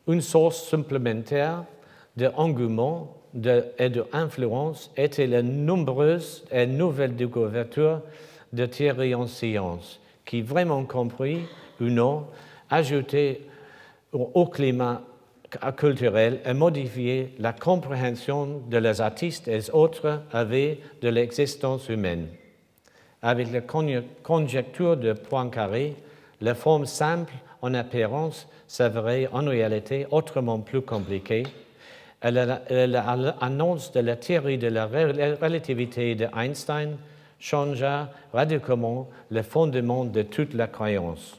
[0.07, 1.65] Une source supplémentaire
[2.17, 8.03] d'engouement et d'influence étaient les nombreuses et nouvelles découvertes
[8.53, 11.41] de Thierry en science, qui vraiment compris
[11.81, 12.27] ou non
[12.71, 13.47] ajouté
[14.13, 15.03] au climat
[15.77, 22.29] culturel et modifié la compréhension de les artistes et autres avec de l'existence humaine.
[23.23, 23.61] Avec la
[24.23, 25.97] conjecture de Poincaré,
[26.41, 31.45] la forme simple en apparence s'avérait en réalité autrement plus compliquée.
[32.23, 36.97] L'annonce de la théorie de la relativité d'Einstein
[37.41, 41.37] changea radicalement le fondement de toute la croyance.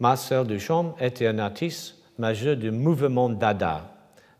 [0.00, 3.82] Marcel Duchamp était un artiste majeur du mouvement Dada,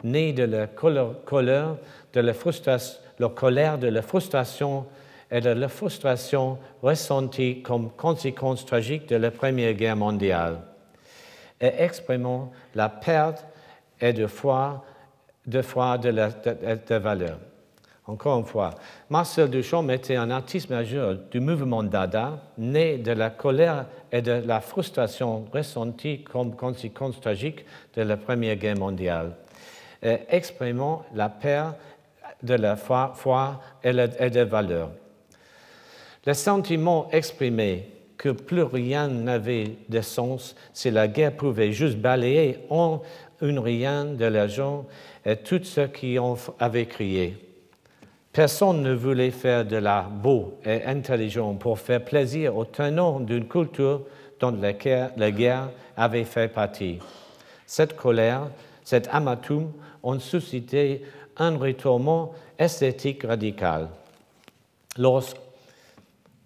[0.03, 1.77] né de la colère
[2.13, 4.87] de la, frustration, la colère de la frustration
[5.35, 10.61] et de la frustration ressentie comme conséquence tragique de la Première Guerre mondiale,
[11.61, 13.45] et exprimant la perte
[14.01, 14.85] et de foi
[15.45, 17.39] de, foi de, la, valeur.
[18.07, 18.71] Encore une fois,
[19.11, 24.41] Marcel Duchamp était un artiste majeur du mouvement Dada, né de la colère et de
[24.47, 27.65] la frustration ressentie comme conséquence tragique
[27.97, 29.33] de la Première Guerre mondiale,
[30.01, 31.77] et exprimant la perte
[32.45, 34.91] de la foi, et, et de valeur.
[36.27, 42.59] Le sentiment exprimé que plus rien n'avait de sens si la guerre pouvait juste balayer
[42.71, 43.03] en
[43.43, 44.87] une rien de l'argent
[45.27, 47.37] et tout ce qui en avait crié.
[48.33, 53.47] Personne ne voulait faire de l'art beau et intelligent pour faire plaisir aux tenants d'une
[53.47, 54.03] culture
[54.41, 56.99] dont la guerre, avait fait partie.
[57.67, 58.49] Cette colère,
[58.83, 61.03] cet amatome ont suscité
[61.37, 63.89] un retournement esthétique radical.
[64.99, 65.44] Lorsque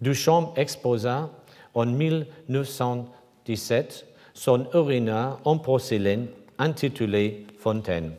[0.01, 1.29] Duchamp exposa
[1.73, 8.13] en 1917 son urinaire en porcelaine intitulé Fontaine.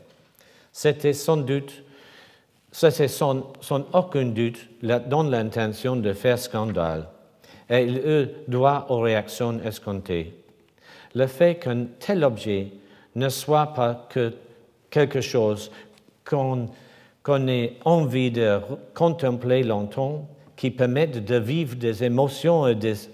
[0.71, 1.83] C'était sans doute,
[2.71, 3.43] sans,
[3.93, 7.07] aucun doute dans l'intention de faire scandale,
[7.69, 10.33] et il eut droit aux réactions escomptées.
[11.15, 12.67] Le fait qu'un tel objet
[13.15, 14.33] ne soit pas que
[14.89, 15.71] quelque chose
[16.23, 16.67] qu'on
[17.47, 18.59] ait envie de
[18.93, 20.27] contempler longtemps
[20.61, 22.67] qui permettent de vivre des émotions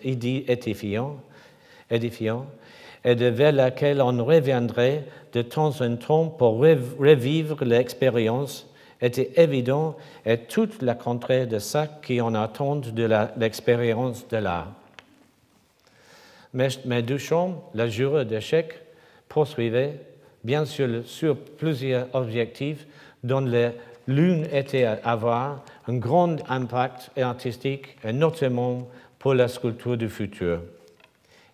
[0.04, 1.16] idées édifiantes,
[1.90, 8.68] et de vers laquelle on reviendrait de temps en temps pour revivre l'expérience
[9.00, 9.96] était évident
[10.26, 14.74] et toute la contraire de ça qu'on attend de l'expérience de l'art.
[16.52, 18.74] Mais, mais, Duchamp, la jureur d'échec,
[19.30, 20.02] poursuivait
[20.44, 22.86] bien sûr sur plusieurs objectifs
[23.24, 23.70] dont les
[24.08, 28.88] L'une était avoir un grand impact artistique, notamment
[29.20, 30.62] pour la sculpture du futur.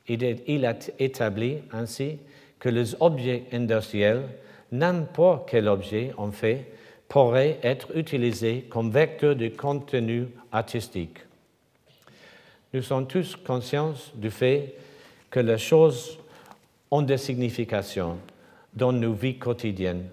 [0.07, 2.19] Il a établi ainsi
[2.59, 4.23] que les objets industriels
[4.71, 6.65] n'importe quel objet, en fait,
[7.07, 11.19] pourrait être utilisé comme vecteur de contenu artistique.
[12.73, 14.75] Nous sommes tous conscients du fait
[15.29, 16.17] que les choses
[16.89, 18.17] ont des significations
[18.73, 20.09] dans nos vies quotidiennes.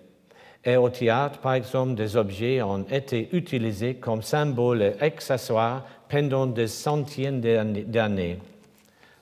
[0.64, 6.46] Et au théâtre, par exemple, des objets ont été utilisés comme symboles et accessoires pendant
[6.46, 8.38] des centaines d'années.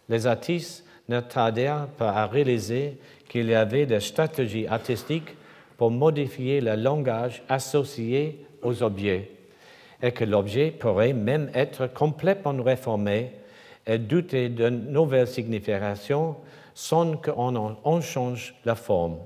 [0.08, 5.36] Les artistes ne tardèrent pas à réaliser qu'il y avait des stratégies artistiques
[5.76, 9.30] pour modifier le langage associé aux objets
[10.02, 13.30] et que l'objet pourrait même être complètement réformé
[13.86, 16.36] et douter de nouvelles significations
[16.74, 19.18] sans qu'on en change la forme.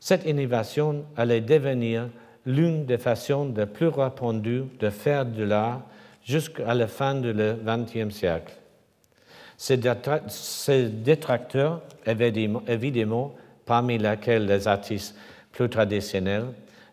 [0.00, 2.08] Cette innovation allait devenir
[2.46, 5.82] l'une des façons les plus répandues de faire de l'art
[6.24, 8.54] jusqu'à la fin du XXe siècle.
[9.58, 9.76] Ces
[10.88, 13.34] détracteurs, évidemment,
[13.66, 15.14] parmi lesquels les artistes
[15.52, 16.46] plus traditionnels,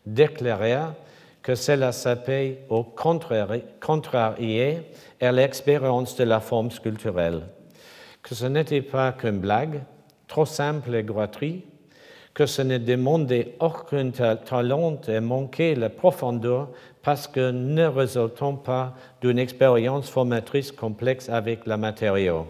[0.06, 0.94] déclarèrent
[1.42, 4.82] que cela s'appelle au contrarié
[5.22, 7.44] à l'expérience de la forme sculpturelle,
[8.22, 9.82] que ce n'était pas qu'une blague,
[10.28, 11.66] trop simple et gratuite,
[12.38, 16.70] que ce ne demandait aucun talent et manquait la profondeur
[17.02, 22.46] parce que ne résultant pas d'une expérience formatrice complexe avec la matériau.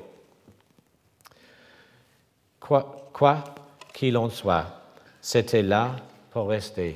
[2.60, 3.46] Quoi
[3.94, 4.66] qu'il en soit,
[5.22, 5.96] c'était là
[6.32, 6.96] pour rester.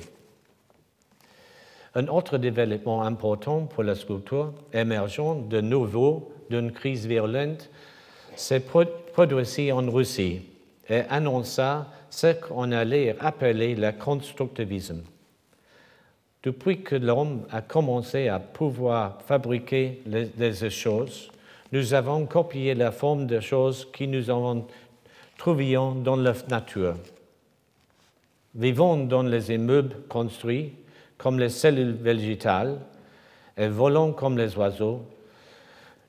[1.94, 7.70] Un autre développement important pour la sculpture, émergent de nouveau d'une crise virulente,
[8.36, 10.42] s'est produit en Russie
[10.90, 15.02] et annonça ce qu'on allait appeler le constructivisme.
[16.42, 21.32] Depuis que l'homme a commencé à pouvoir fabriquer des choses,
[21.72, 24.66] nous avons copié la forme des choses que nous avons
[25.38, 26.96] trouvions dans la nature.
[28.54, 30.74] Vivons dans les immeubles construits
[31.16, 32.78] comme les cellules végétales
[33.56, 35.06] et volons comme les oiseaux,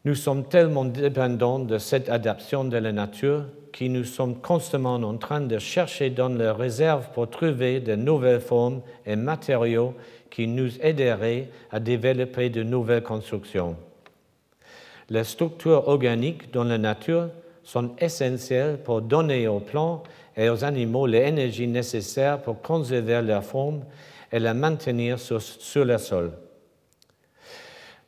[0.04, 5.18] nous sommes tellement dépendants de cette adaptation de la nature que nous sommes constamment en
[5.18, 9.96] train de chercher dans les réserves pour trouver de nouvelles formes et matériaux
[10.30, 13.76] qui nous aideraient à développer de nouvelles constructions.
[15.10, 17.30] Les structures organiques dans la nature
[17.64, 23.82] sont essentielles pour donner aux plantes et aux animaux l'énergie nécessaire pour conserver leur forme
[24.32, 25.40] et la maintenir sur,
[25.86, 26.32] le sol.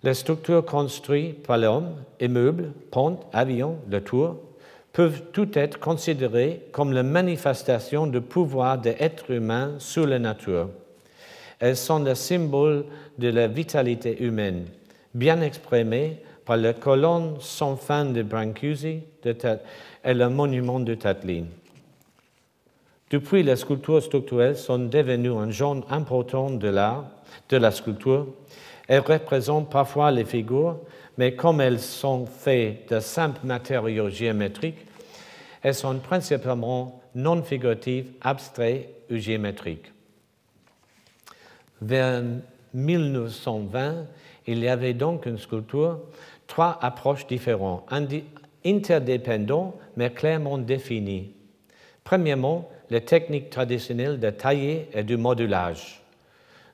[0.03, 4.37] Les structures construites par l'homme, immeubles, ponts, avions, le tour,
[4.95, 10.69] peuvent toutes être considérées comme la manifestation du pouvoir des êtres humains sur la nature.
[11.59, 12.85] Elles sont le symbole
[13.17, 14.67] de la vitalité humaine,
[15.13, 21.43] bien exprimée par la colonne sans fin de Brancusi et le monument de Tatlin.
[23.09, 27.05] Depuis, les sculptures structurelles sont devenues un genre important de l'art,
[27.49, 28.27] de la sculpture.
[28.87, 30.79] Elles représentent parfois les figures,
[31.17, 34.85] mais comme elles sont faites de simples matériaux géométriques,
[35.61, 39.91] elles sont principalement non figuratives, abstraites ou géométriques.
[41.81, 42.23] Vers
[42.73, 44.05] 1920,
[44.47, 45.99] il y avait donc une sculpture,
[46.45, 47.91] trois approches différentes,
[48.63, 51.31] interdépendantes mais clairement définies.
[52.03, 56.01] Premièrement, les techniques traditionnelles de tailler et du modulage.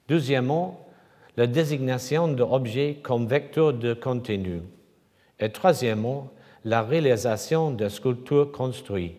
[0.08, 0.81] Deuxièmement,
[1.38, 4.62] la désignation d'objets comme vecteur de contenu.
[5.40, 6.32] Et troisièmement,
[6.66, 9.18] la réalisation de sculptures construites.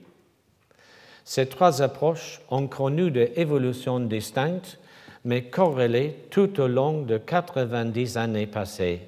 [1.25, 4.79] Ces trois approches ont connu des évolutions distinctes,
[5.25, 9.01] mais corrélées tout au long de 90 années passées.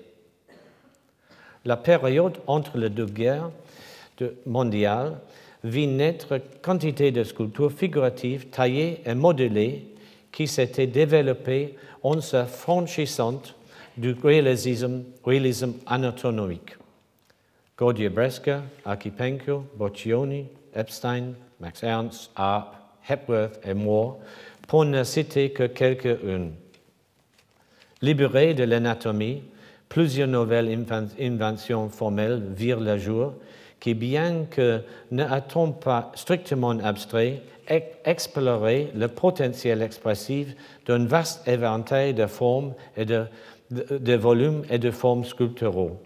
[1.65, 3.51] La période entre les deux guerres
[4.47, 5.19] mondiales
[5.65, 9.94] vit naître quantité de sculptures figuratives taillées et modelées
[10.35, 13.41] qui s'étaient développées en se franchissant
[13.97, 15.05] du réalisme,
[15.87, 16.77] anatomique.
[17.79, 22.75] Gaudier Bresca, Archipenko, Boccioni, Epstein, Max Ernst, Arp,
[23.09, 24.19] Hepworth et moi,
[24.67, 26.55] pour ne citer que quelques-unes.
[28.03, 29.45] Libérés de l'anatomie,
[29.89, 30.85] plusieurs nouvelles
[31.21, 33.35] inventions formelles virent le jour
[33.79, 34.83] qui, bien que
[35.13, 37.43] n'étant pas strictement abstrait,
[38.05, 40.55] explorer le potentiel expressif
[40.87, 46.01] d'un vaste éventail de formes et de, volumes et de formes sculpturaux.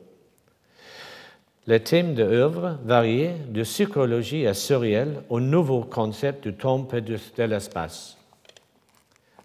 [1.66, 7.00] Les thèmes de œuvres variaient de psychologie à surréel au nouveau concept du temps et
[7.00, 8.16] de, l'espace.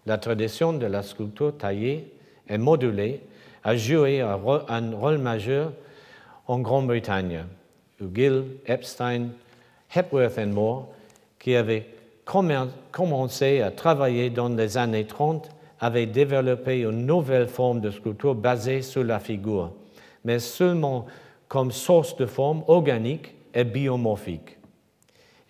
[0.06, 2.12] La tradition de la sculpture taillée
[2.48, 3.20] et modulée
[3.62, 5.72] a joué un rôle majeur
[6.46, 7.44] en Grande-Bretagne.
[8.14, 9.28] Gill, Epstein,
[9.94, 10.88] Hepworth et Moore,
[11.38, 11.86] qui avaient
[12.24, 15.48] commencé à travailler dans les années 30
[15.80, 19.72] avait développé une nouvelle forme de sculpture basée sur la figure,
[20.24, 21.06] mais seulement
[21.48, 24.56] comme source de forme organique et biomorphique.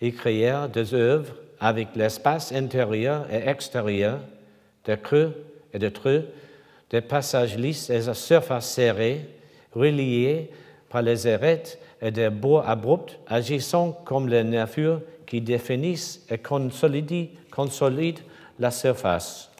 [0.01, 4.19] Ils créèrent des œuvres avec l'espace intérieur et extérieur,
[4.83, 5.33] des creux
[5.73, 6.25] et des treux,
[6.89, 9.27] des passages lisses et des surfaces serrées,
[9.73, 10.51] reliés
[10.89, 15.01] par les arêtes et des bois abrupts, agissant comme les nervures
[15.35, 18.21] qui définissent et consolident,
[18.57, 19.51] la surface.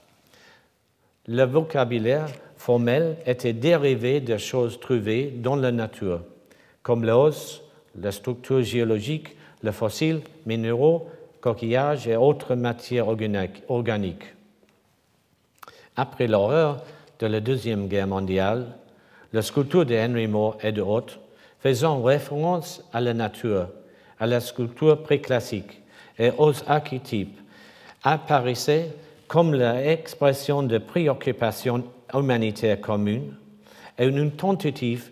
[1.27, 6.21] Le vocabulaire formel était dérivé des choses trouvées dans la nature,
[6.81, 7.61] comme l'os,
[7.99, 11.09] la structure géologique, les fossiles, minéraux,
[11.41, 14.33] coquillages et autres matières organiques.
[15.97, 16.85] Après l'horreur
[17.19, 18.77] de la Deuxième Guerre mondiale,
[19.33, 21.19] la sculpture de Henry Moore et d'autres,
[21.59, 23.67] faisant référence à la nature,
[24.19, 25.81] à la sculpture préclassique
[26.17, 27.39] et aux archétypes,
[28.03, 28.91] apparaissait
[29.27, 33.35] comme l'expression de préoccupation humanitaire commune
[33.97, 35.11] et une tentative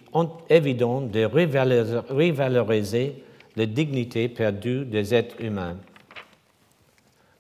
[0.50, 3.24] évidente de revaloriser
[3.56, 5.78] la dignité perdue des êtres humains.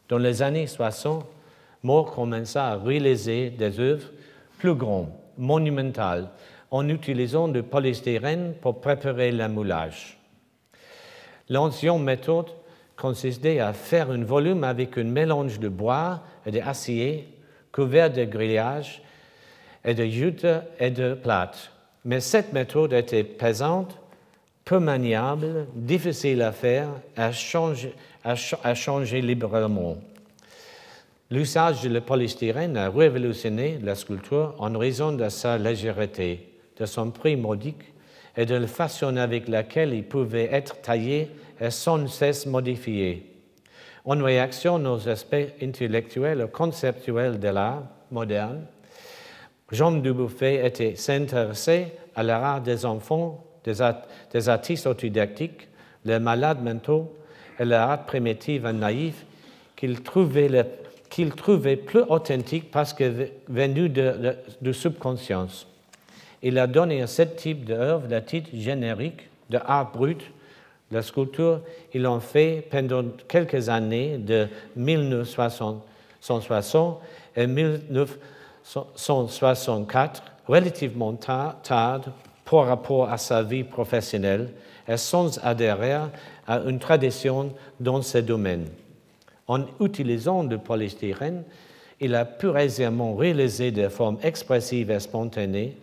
[0.09, 1.25] Dans les années 60,
[1.83, 4.07] Moore commença à réaliser des œuvres
[4.57, 6.29] plus grandes, monumentales,
[6.71, 10.17] en utilisant du polystyrène pour préparer le moulage.
[11.53, 12.47] L'ancienne méthode
[12.97, 17.27] consistait à faire un volume avec un mélange de bois et d'acier
[17.71, 19.03] couvert de grillage
[19.85, 20.47] et de jute
[20.79, 21.69] et de plate.
[22.05, 23.99] Mais cette méthode était pesante,
[24.65, 27.93] peu maniable, difficile à faire, à changer,
[28.23, 29.97] à changer librement.
[31.29, 36.49] L'usage de polystyrène a révolutionné la sculpture en raison de sa légèreté,
[36.79, 37.93] de son prix modique
[38.35, 41.29] et de la façon avec laquelle il pouvait être taillé
[41.59, 43.29] et sans cesse modifié.
[44.05, 48.65] En réaction aux aspects intellectuels et conceptuels de l'art moderne,
[49.71, 53.81] Jean Dubuffet était s'intéresser à l'art des enfants, des,
[54.49, 55.67] artistes autodidactiques,
[56.05, 57.15] les malades mentaux
[57.59, 59.25] et l'art primitif et naïf
[59.75, 60.65] qu'il trouvait,
[61.35, 65.67] trouvait, plus authentique parce que venu de, de, subconscience.
[66.41, 70.21] Il a donné à ce type d'œuvre le titre générique de art brut.
[70.93, 75.81] La sculpture, il en fait pendant quelques années de 1960
[77.35, 81.55] et 1964, relativement tard,
[82.45, 84.51] par rapport à sa vie professionnelle
[84.87, 85.97] et sans adhérer
[86.47, 88.67] à une tradition dans ce domaine.
[89.47, 91.41] En utilisant du polystyrène,
[91.99, 95.75] il a pu aisément réaliser des formes expressives et spontanées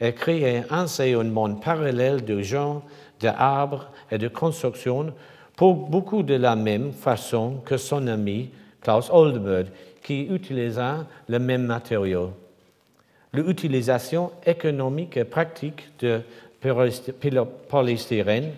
[0.00, 2.80] et créer un enseignement parallèle de genre,
[3.24, 5.12] d'arbres et de construction
[5.56, 8.50] pour beaucoup de la même façon que son ami
[8.80, 9.66] Klaus Oldenburg,
[10.02, 12.32] qui utilisa le même matériau.
[13.32, 16.20] L'utilisation économique et pratique de
[17.68, 18.52] polystyrène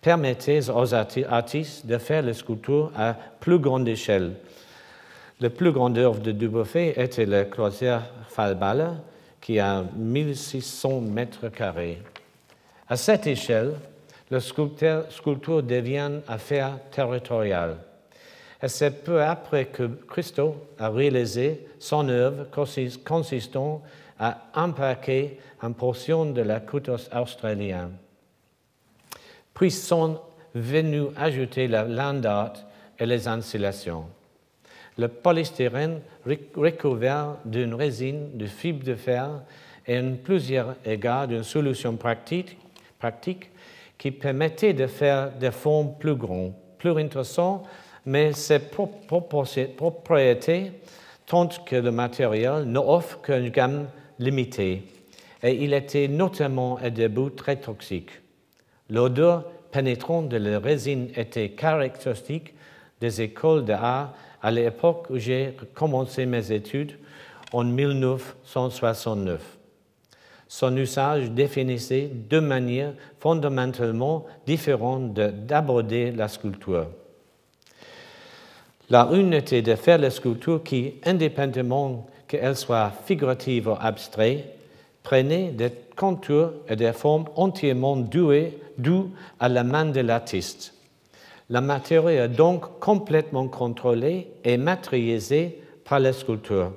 [0.00, 4.32] permettait aux artistes de faire les sculptures à plus grande échelle.
[5.40, 8.92] La plus grande œuvre de Dubuffet était le croisière Fallballer,
[9.40, 11.98] qui a 1600 mètres carrés.
[12.88, 13.74] À cette échelle,
[14.30, 17.78] la sculpture devient affaire territoriale.
[18.62, 22.46] Et c'est peu après que Christo a réalisé son œuvre
[23.04, 23.82] consistant
[24.18, 27.92] à empaquer une portion de la côte australienne.
[29.54, 30.20] Puis sont
[30.54, 32.52] venus ajouter la land art
[32.98, 34.04] et les installations.
[34.98, 36.00] Le polystyrène
[36.54, 39.30] recouvert d'une résine de fibre de fer
[39.86, 42.58] et en plusieurs égards d'une solution pratique
[44.00, 47.64] qui permettait de faire des formes plus grandes, plus intéressantes,
[48.06, 50.72] mais ses propriétés,
[51.26, 53.86] tant que le matériel n'offre qu'une gamme
[54.18, 54.82] limité
[55.42, 58.10] et il était notamment à des bouts très toxiques.
[58.88, 62.54] L'odeur pénétrante de la résine était caractéristique
[63.00, 66.98] des écoles d'art à l'époque où j'ai commencé mes études
[67.52, 69.59] en 1969.
[70.52, 76.88] Son usage définissait deux manières fondamentalement différentes d'aborder la sculpture.
[78.88, 84.44] La une était de faire la sculpture qui, indépendamment qu'elle soit figurative ou abstraite,
[85.04, 89.06] prenait des contours et des formes entièrement douées, dues
[89.38, 90.74] à la main de l'artiste.
[91.48, 96.72] La matière est donc complètement contrôlée et maîtrisée par la sculpture,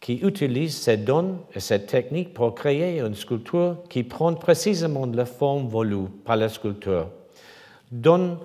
[0.00, 5.24] qui utilise ces dons et cette technique pour créer une sculpture qui prend précisément la
[5.24, 7.08] forme voulue par la sculpture.
[7.90, 8.38] Donne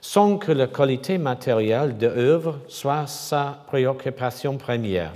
[0.00, 5.12] sans que la qualité matérielle de l'œuvre soit sa préoccupation première.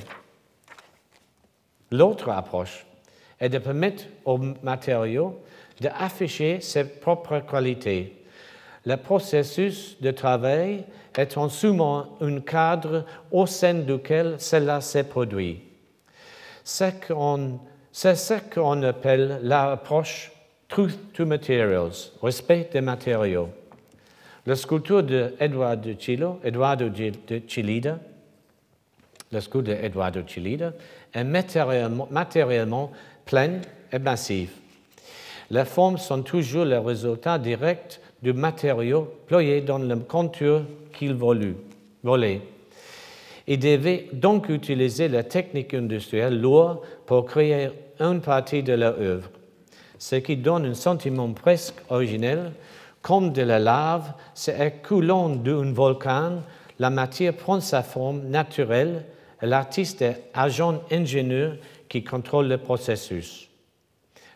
[1.91, 2.87] L'autre approche
[3.41, 5.41] est de permettre aux matériaux
[5.81, 8.15] d'afficher ses propres qualités.
[8.85, 10.85] Le processus de travail
[11.37, 15.68] en souvent un cadre au sein duquel cela s'est produit.
[16.71, 20.31] C'est ce qu'on appelle l'approche
[20.69, 23.49] Truth to Materials, respect des matériaux.
[24.45, 25.95] La sculpture de Eduardo
[26.91, 27.99] de Chilida,
[29.33, 30.75] la sculpture Chilida
[31.15, 32.93] est matériellement, matériellement
[33.25, 34.51] pleine et massive.
[35.51, 40.61] Les formes sont toujours le résultat direct du matériau ployé dans le contour
[40.93, 42.43] qu'il volait.
[43.51, 49.31] Ils devaient donc utiliser la technique industrielle lourde pour créer une partie de leur œuvre,
[49.99, 52.53] ce qui donne un sentiment presque originel,
[53.01, 56.43] comme de la lave s'écoulant d'un volcan,
[56.79, 59.07] la matière prend sa forme naturelle
[59.41, 63.49] et l'artiste est agent ingénieux qui contrôle le processus.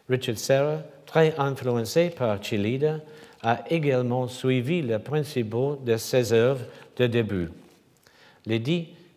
[0.09, 3.01] Richard Serra, très influencé par Chilida,
[3.43, 5.55] a également suivi le principe
[5.85, 6.65] de ses œuvres
[6.97, 7.51] de début.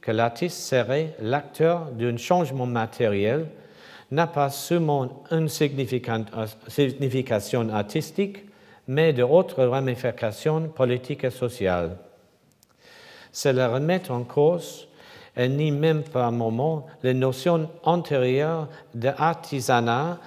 [0.06, 3.47] Que l'artiste serait l'acteur d'un changement matériel
[4.12, 8.38] n'a pas seulement une signification artistique,
[8.88, 11.97] mais d'autres ramifications politiques et sociales.
[13.32, 14.88] Cela remet en cause
[15.36, 20.20] et ni même par moment les notions antérieures d'artisanat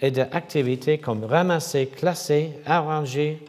[0.00, 3.40] et d'activités comme ramasser, classer, arranger,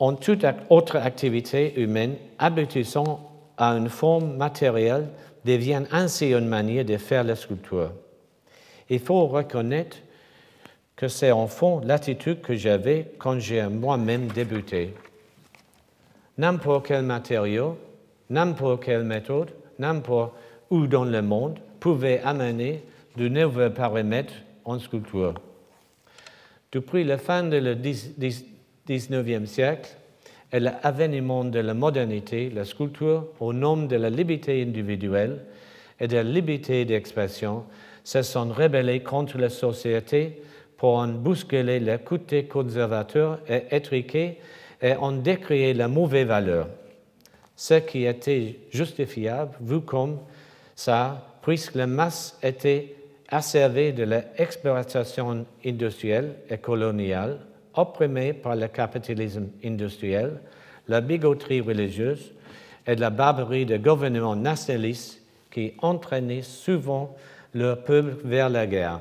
[0.00, 5.08] en toute autre activité humaine aboutissant à une forme matérielle
[5.44, 7.92] deviennent ainsi une manière de faire la sculpture.
[8.88, 9.98] Il faut reconnaître
[10.96, 14.94] que c'est en fond l'attitude que j'avais quand j'ai moi-même débuté.
[16.38, 17.76] N'importe quel matériau,
[18.30, 20.32] n'importe quelle méthode, n'importe
[20.70, 22.82] où dans le monde pouvait amener
[23.16, 24.34] de nouveaux paramètres
[24.64, 25.34] en sculpture.
[26.72, 27.60] Depuis la fin du
[28.88, 29.96] XIXe siècle
[30.52, 35.44] et l'avènement de la modernité, la sculpture, au nom de la liberté individuelle
[36.00, 37.64] et de la liberté d'expression,
[38.02, 40.40] se sont rebellés contre la société
[40.78, 44.38] pour en bousculer le côté conservateur et étriqué
[44.80, 46.68] et en décrier la mauvaise valeur.
[47.56, 50.18] Ce qui était justifiable, vu comme
[50.74, 52.94] ça, puisque la masse était
[53.28, 57.40] asservie de l'exploitation industrielle et coloniale,
[57.78, 60.40] opprimée par le capitalisme industriel,
[60.88, 62.32] la bigoterie religieuse
[62.86, 67.14] et la barbarie des gouvernements nationalistes qui entraînaient souvent
[67.54, 69.00] leur peuple vers la guerre.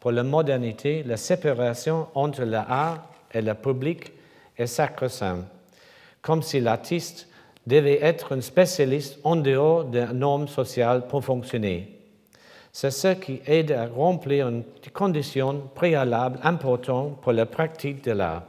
[0.00, 4.12] Pour la modernité, la séparation entre l'art et le public
[4.56, 5.46] est sacro-sainte,
[6.22, 7.28] comme si l'artiste
[7.66, 11.93] devait être un spécialiste en dehors des normes sociales pour fonctionner.
[12.76, 18.42] C'est ce qui aide à remplir une condition préalable importante pour la pratique de l'art.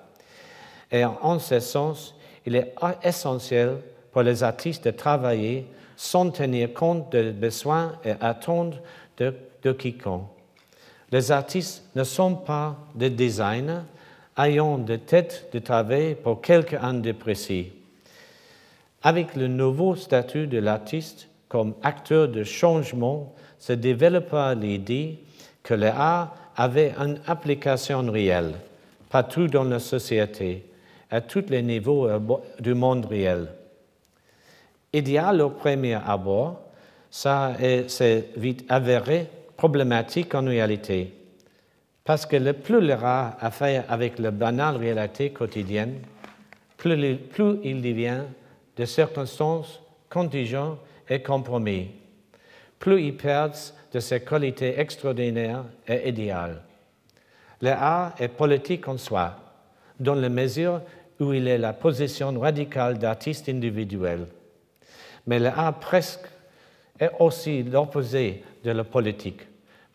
[0.92, 2.74] Et en ce sens, il est
[3.04, 3.78] essentiel
[4.12, 8.74] pour les artistes de travailler sans tenir compte des besoins et attentes
[9.18, 10.28] de, de quiconque.
[11.12, 13.84] Les artistes ne sont pas des designers
[14.40, 17.74] ayant de tête de travail pour quelques années précis.
[19.04, 23.36] Avec le nouveau statut de l'artiste comme acteur de changement,
[23.66, 25.18] se développa l'idée
[25.64, 28.54] que l'art avait une application réelle,
[29.10, 30.64] partout dans la société,
[31.10, 32.08] à tous les niveaux
[32.60, 33.48] du monde réel.
[34.94, 36.62] Idéal au premier abord,
[37.10, 37.54] ça
[37.88, 41.12] s'est vite avéré problématique en réalité,
[42.04, 46.02] parce que le plus le rat a fait avec la banale réalité quotidienne,
[46.78, 48.26] plus, plus il devient
[48.78, 50.78] de circonstances contingentes
[51.10, 51.90] et compromis,
[52.80, 53.54] plus il perd
[53.92, 56.62] de ses qualités extraordinaires et idéales.
[57.62, 59.36] L'art est politique en soi,
[60.00, 60.82] dans la mesure
[61.20, 64.28] où il est la position radicale d'artiste individuel.
[65.28, 66.28] Mais l'art presque
[67.00, 69.42] est aussi l'opposé de la politique,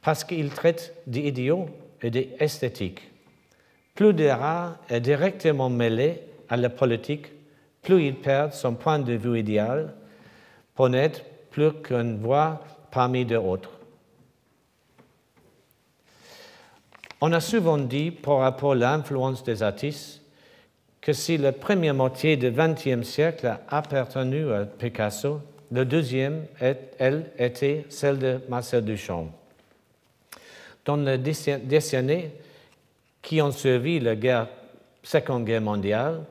[0.03, 1.69] parce qu'il traite d'idéaux
[2.03, 3.01] et d'esthétique.
[3.95, 7.27] Plus l'art est directement mêlé à la politique,
[7.83, 9.95] plus il perd son point de vue idéal
[10.75, 13.71] pour n'être plus qu'une voix parmi d'autres.
[17.21, 20.23] On a souvent dit, par rapport à l'influence des artistes,
[21.01, 25.41] que si la première moitié du XXe siècle a appartenu à Picasso,
[25.73, 29.31] la deuxième, elle, était celle de Marcel Duchamp.
[30.85, 32.29] Dans les décennies
[33.23, 34.49] qui ont suivi la
[35.03, 36.23] Seconde Guerre mondiale,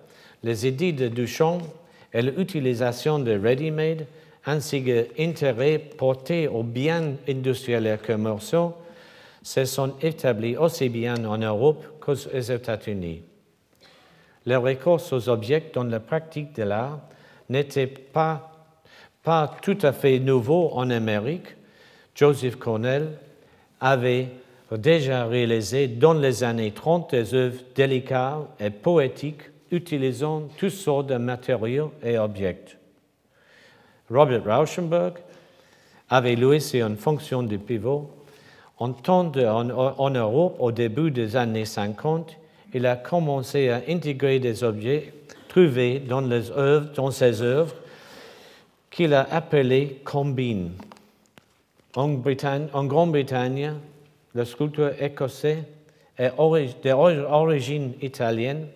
[0.44, 1.60] les édits de Duchamp
[2.14, 4.06] et l'utilisation de ready-made,
[4.50, 8.74] ainsi que l'intérêt porté aux biens industriels et commerciaux,
[9.44, 13.22] se sont établis aussi bien en Europe qu'aux États-Unis.
[14.46, 17.00] Le recours aux objets dans la pratique de l'art
[17.50, 18.52] n'était pas,
[19.24, 21.56] pas tout à fait nouveau en Amérique.
[22.16, 23.10] Joseph Cornell
[23.80, 24.30] avait
[24.72, 31.18] déjà réalisé dans les années 30 des œuvres délicates et poétiques utilisant toutes sortes de
[31.18, 32.79] matériaux et objets.
[34.10, 35.14] Robert Rauschenberg
[36.10, 38.10] avait loué sur une fonction de pivot.
[38.80, 38.90] En,
[40.10, 42.36] Europe, au début des années 50,
[42.74, 45.14] il a commencé à intégrer des objets
[45.48, 47.76] trouvés dans ses œuvres
[48.90, 50.72] qu'il a appelés combines.
[51.96, 52.10] En,
[52.74, 53.74] en Grande-Bretagne,
[54.34, 55.64] le sculpteur écossais
[56.18, 56.34] est
[56.84, 58.68] d'origine italienne,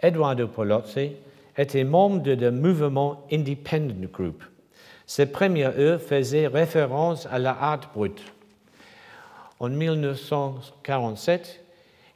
[0.00, 1.12] Eduardo Polozzi,
[1.56, 4.42] était membre du mouvement Independent Group.
[5.06, 8.22] Ses premières œuvres faisaient référence à la art brute.
[9.60, 11.60] En 1947,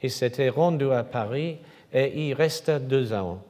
[0.01, 1.57] il s'était rendu à Paris
[1.93, 3.41] et y resta deux ans.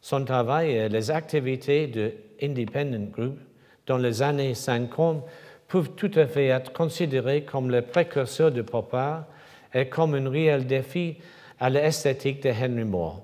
[0.00, 3.38] Son travail et les activités de Independent Group
[3.86, 5.24] dans les années 50
[5.68, 9.24] peuvent tout à fait être considérés comme le précurseur de pop art
[9.72, 11.16] et comme un réel défi
[11.58, 13.22] à l'esthétique de Henry Moore.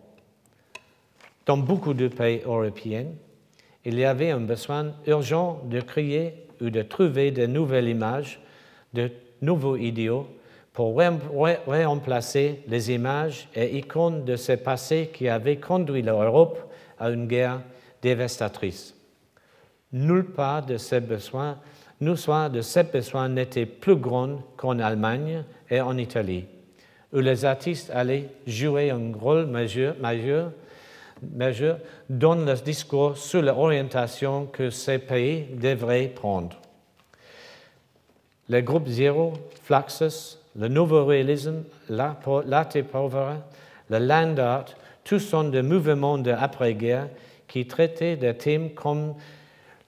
[1.46, 3.06] Dans beaucoup de pays européens,
[3.84, 8.40] il y avait un besoin urgent de créer ou de trouver de nouvelles images,
[8.92, 9.10] de
[9.40, 10.26] nouveaux idéaux
[10.72, 11.00] pour
[11.66, 16.58] remplacer les images et icônes de ce passé qui avait conduit l'Europe
[16.98, 17.60] à une guerre
[18.02, 18.94] dévastatrice.
[19.92, 21.58] Nulle part de ces besoins,
[22.00, 26.46] de ces besoins n'était plus grand qu'en Allemagne et en Italie,
[27.12, 29.96] où les artistes allaient jouer un rôle majeur,
[31.34, 36.56] majeur dans le discours sur l'orientation que ces pays devraient prendre.
[38.48, 43.36] Le groupe Zero, Fluxus, le nouveau réalisme, l'arte pauvre,
[43.88, 44.64] le land art,
[45.04, 47.08] tous sont des mouvements d'après-guerre
[47.46, 49.14] qui traitaient des thèmes comme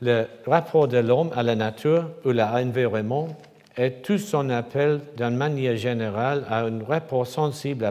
[0.01, 3.29] le rapport de l'homme à la nature ou l'environnement,
[3.77, 7.91] et tous on appel d'une manière générale à un rapport sensible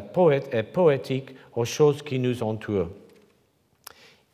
[0.51, 2.89] et poétique aux choses qui nous entourent.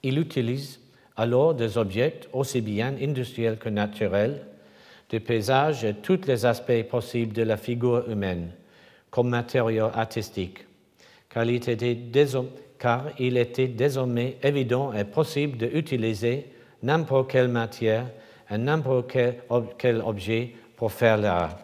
[0.03, 0.79] Il utilise
[1.15, 4.45] alors des objets aussi bien industriels que naturels,
[5.09, 8.51] des paysages et tous les aspects possibles de la figure humaine
[9.09, 10.65] comme matériau artistique,
[11.29, 11.97] car il était,
[12.77, 16.47] car il était désormais évident et possible d'utiliser
[16.83, 18.07] n'importe quelle matière
[18.51, 19.11] et n'importe
[19.77, 21.57] quel, objet pour faire l'art.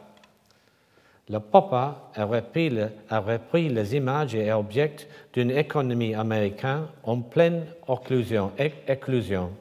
[1.29, 4.95] Le papa a repris, les images et objets
[5.31, 7.65] d'une économie américaine en pleine
[8.87, 9.51] éclusion.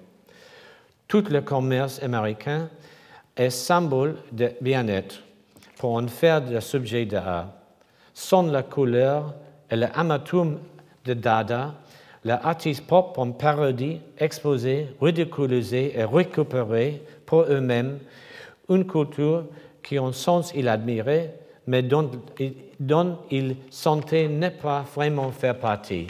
[1.06, 2.68] Tout le commerce américain
[3.36, 5.22] est symbole de bien-être
[5.76, 7.48] pour en faire des subjets d'art.
[8.12, 9.32] Sans la couleur
[9.70, 10.58] et l'amatome
[11.04, 11.74] de Dada,
[12.24, 17.98] les artistes pop ont parodie, exposé, ridiculisé et récupéré pour eux-mêmes
[18.68, 19.44] une culture
[19.82, 21.34] qui, en sens, ils admiraient,
[21.66, 22.10] mais dont,
[22.80, 26.06] dont ils sentaient ne pas vraiment faire partie.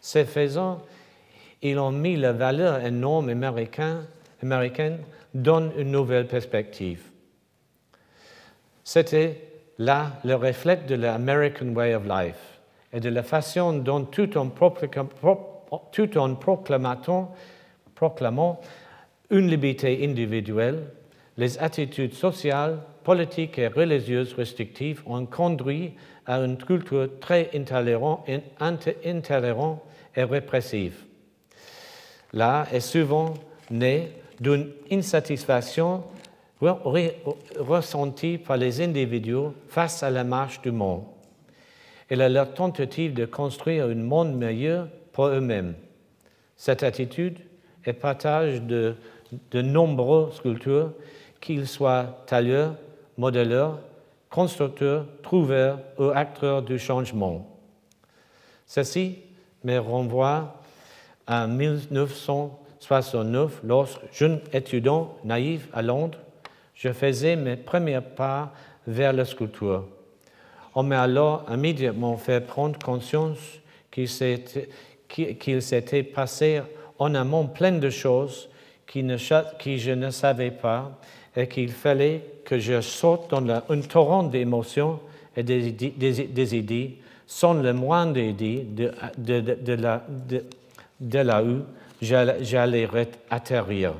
[0.00, 0.80] Ce faisant,
[1.62, 4.06] ils ont mis la valeur énorme américaine,
[4.42, 4.98] américaine
[5.34, 7.02] donne une nouvelle perspective.
[8.82, 9.40] C'était
[9.78, 12.60] là le reflet de l'American Way of Life
[12.92, 14.50] et de la façon dont tout en,
[15.92, 17.34] tout en proclamant,
[17.94, 18.60] proclamant
[19.30, 20.82] une liberté individuelle,
[21.40, 25.94] les attitudes sociales, politiques et religieuses restrictives ont conduit
[26.26, 28.28] à une culture très intolérante
[30.14, 30.96] et répressive.
[32.34, 33.32] Là est souvent
[33.70, 36.04] née d'une insatisfaction
[36.60, 41.04] ressentie par les individus face à la marche du monde
[42.10, 45.72] et à leur tentative de construire un monde meilleur pour eux-mêmes.
[46.54, 47.38] Cette attitude
[47.86, 48.94] est partage de,
[49.52, 50.92] de nombreux sculpteurs,
[51.40, 52.74] qu'ils soient tailleurs,
[53.16, 53.78] modéleurs,
[54.28, 57.46] constructeurs, trouveurs ou acteurs du changement.
[58.66, 59.18] Ceci
[59.64, 60.62] me renvoie
[61.26, 66.18] à 1900 69, lorsque jeune étudiant naïf à Londres,
[66.74, 68.52] je faisais mes premiers pas
[68.86, 69.84] vers la sculpture.
[70.74, 73.38] On m'a alors immédiatement fait prendre conscience
[73.90, 76.62] qu'il s'était passé
[76.98, 78.48] en amont plein de choses
[78.86, 80.98] qui, ne, je ne savais pas
[81.36, 85.00] et qu'il fallait que je sorte dans un torrent d'émotions
[85.36, 90.44] et des, idées sans le moindre idée de, de,
[91.00, 91.62] de là où
[92.02, 92.88] j'allais
[93.30, 93.94] atterrir.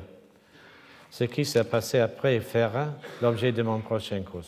[1.09, 2.89] Ce qui s'est passé après fera
[3.21, 4.43] l'objet de mon prochain cours.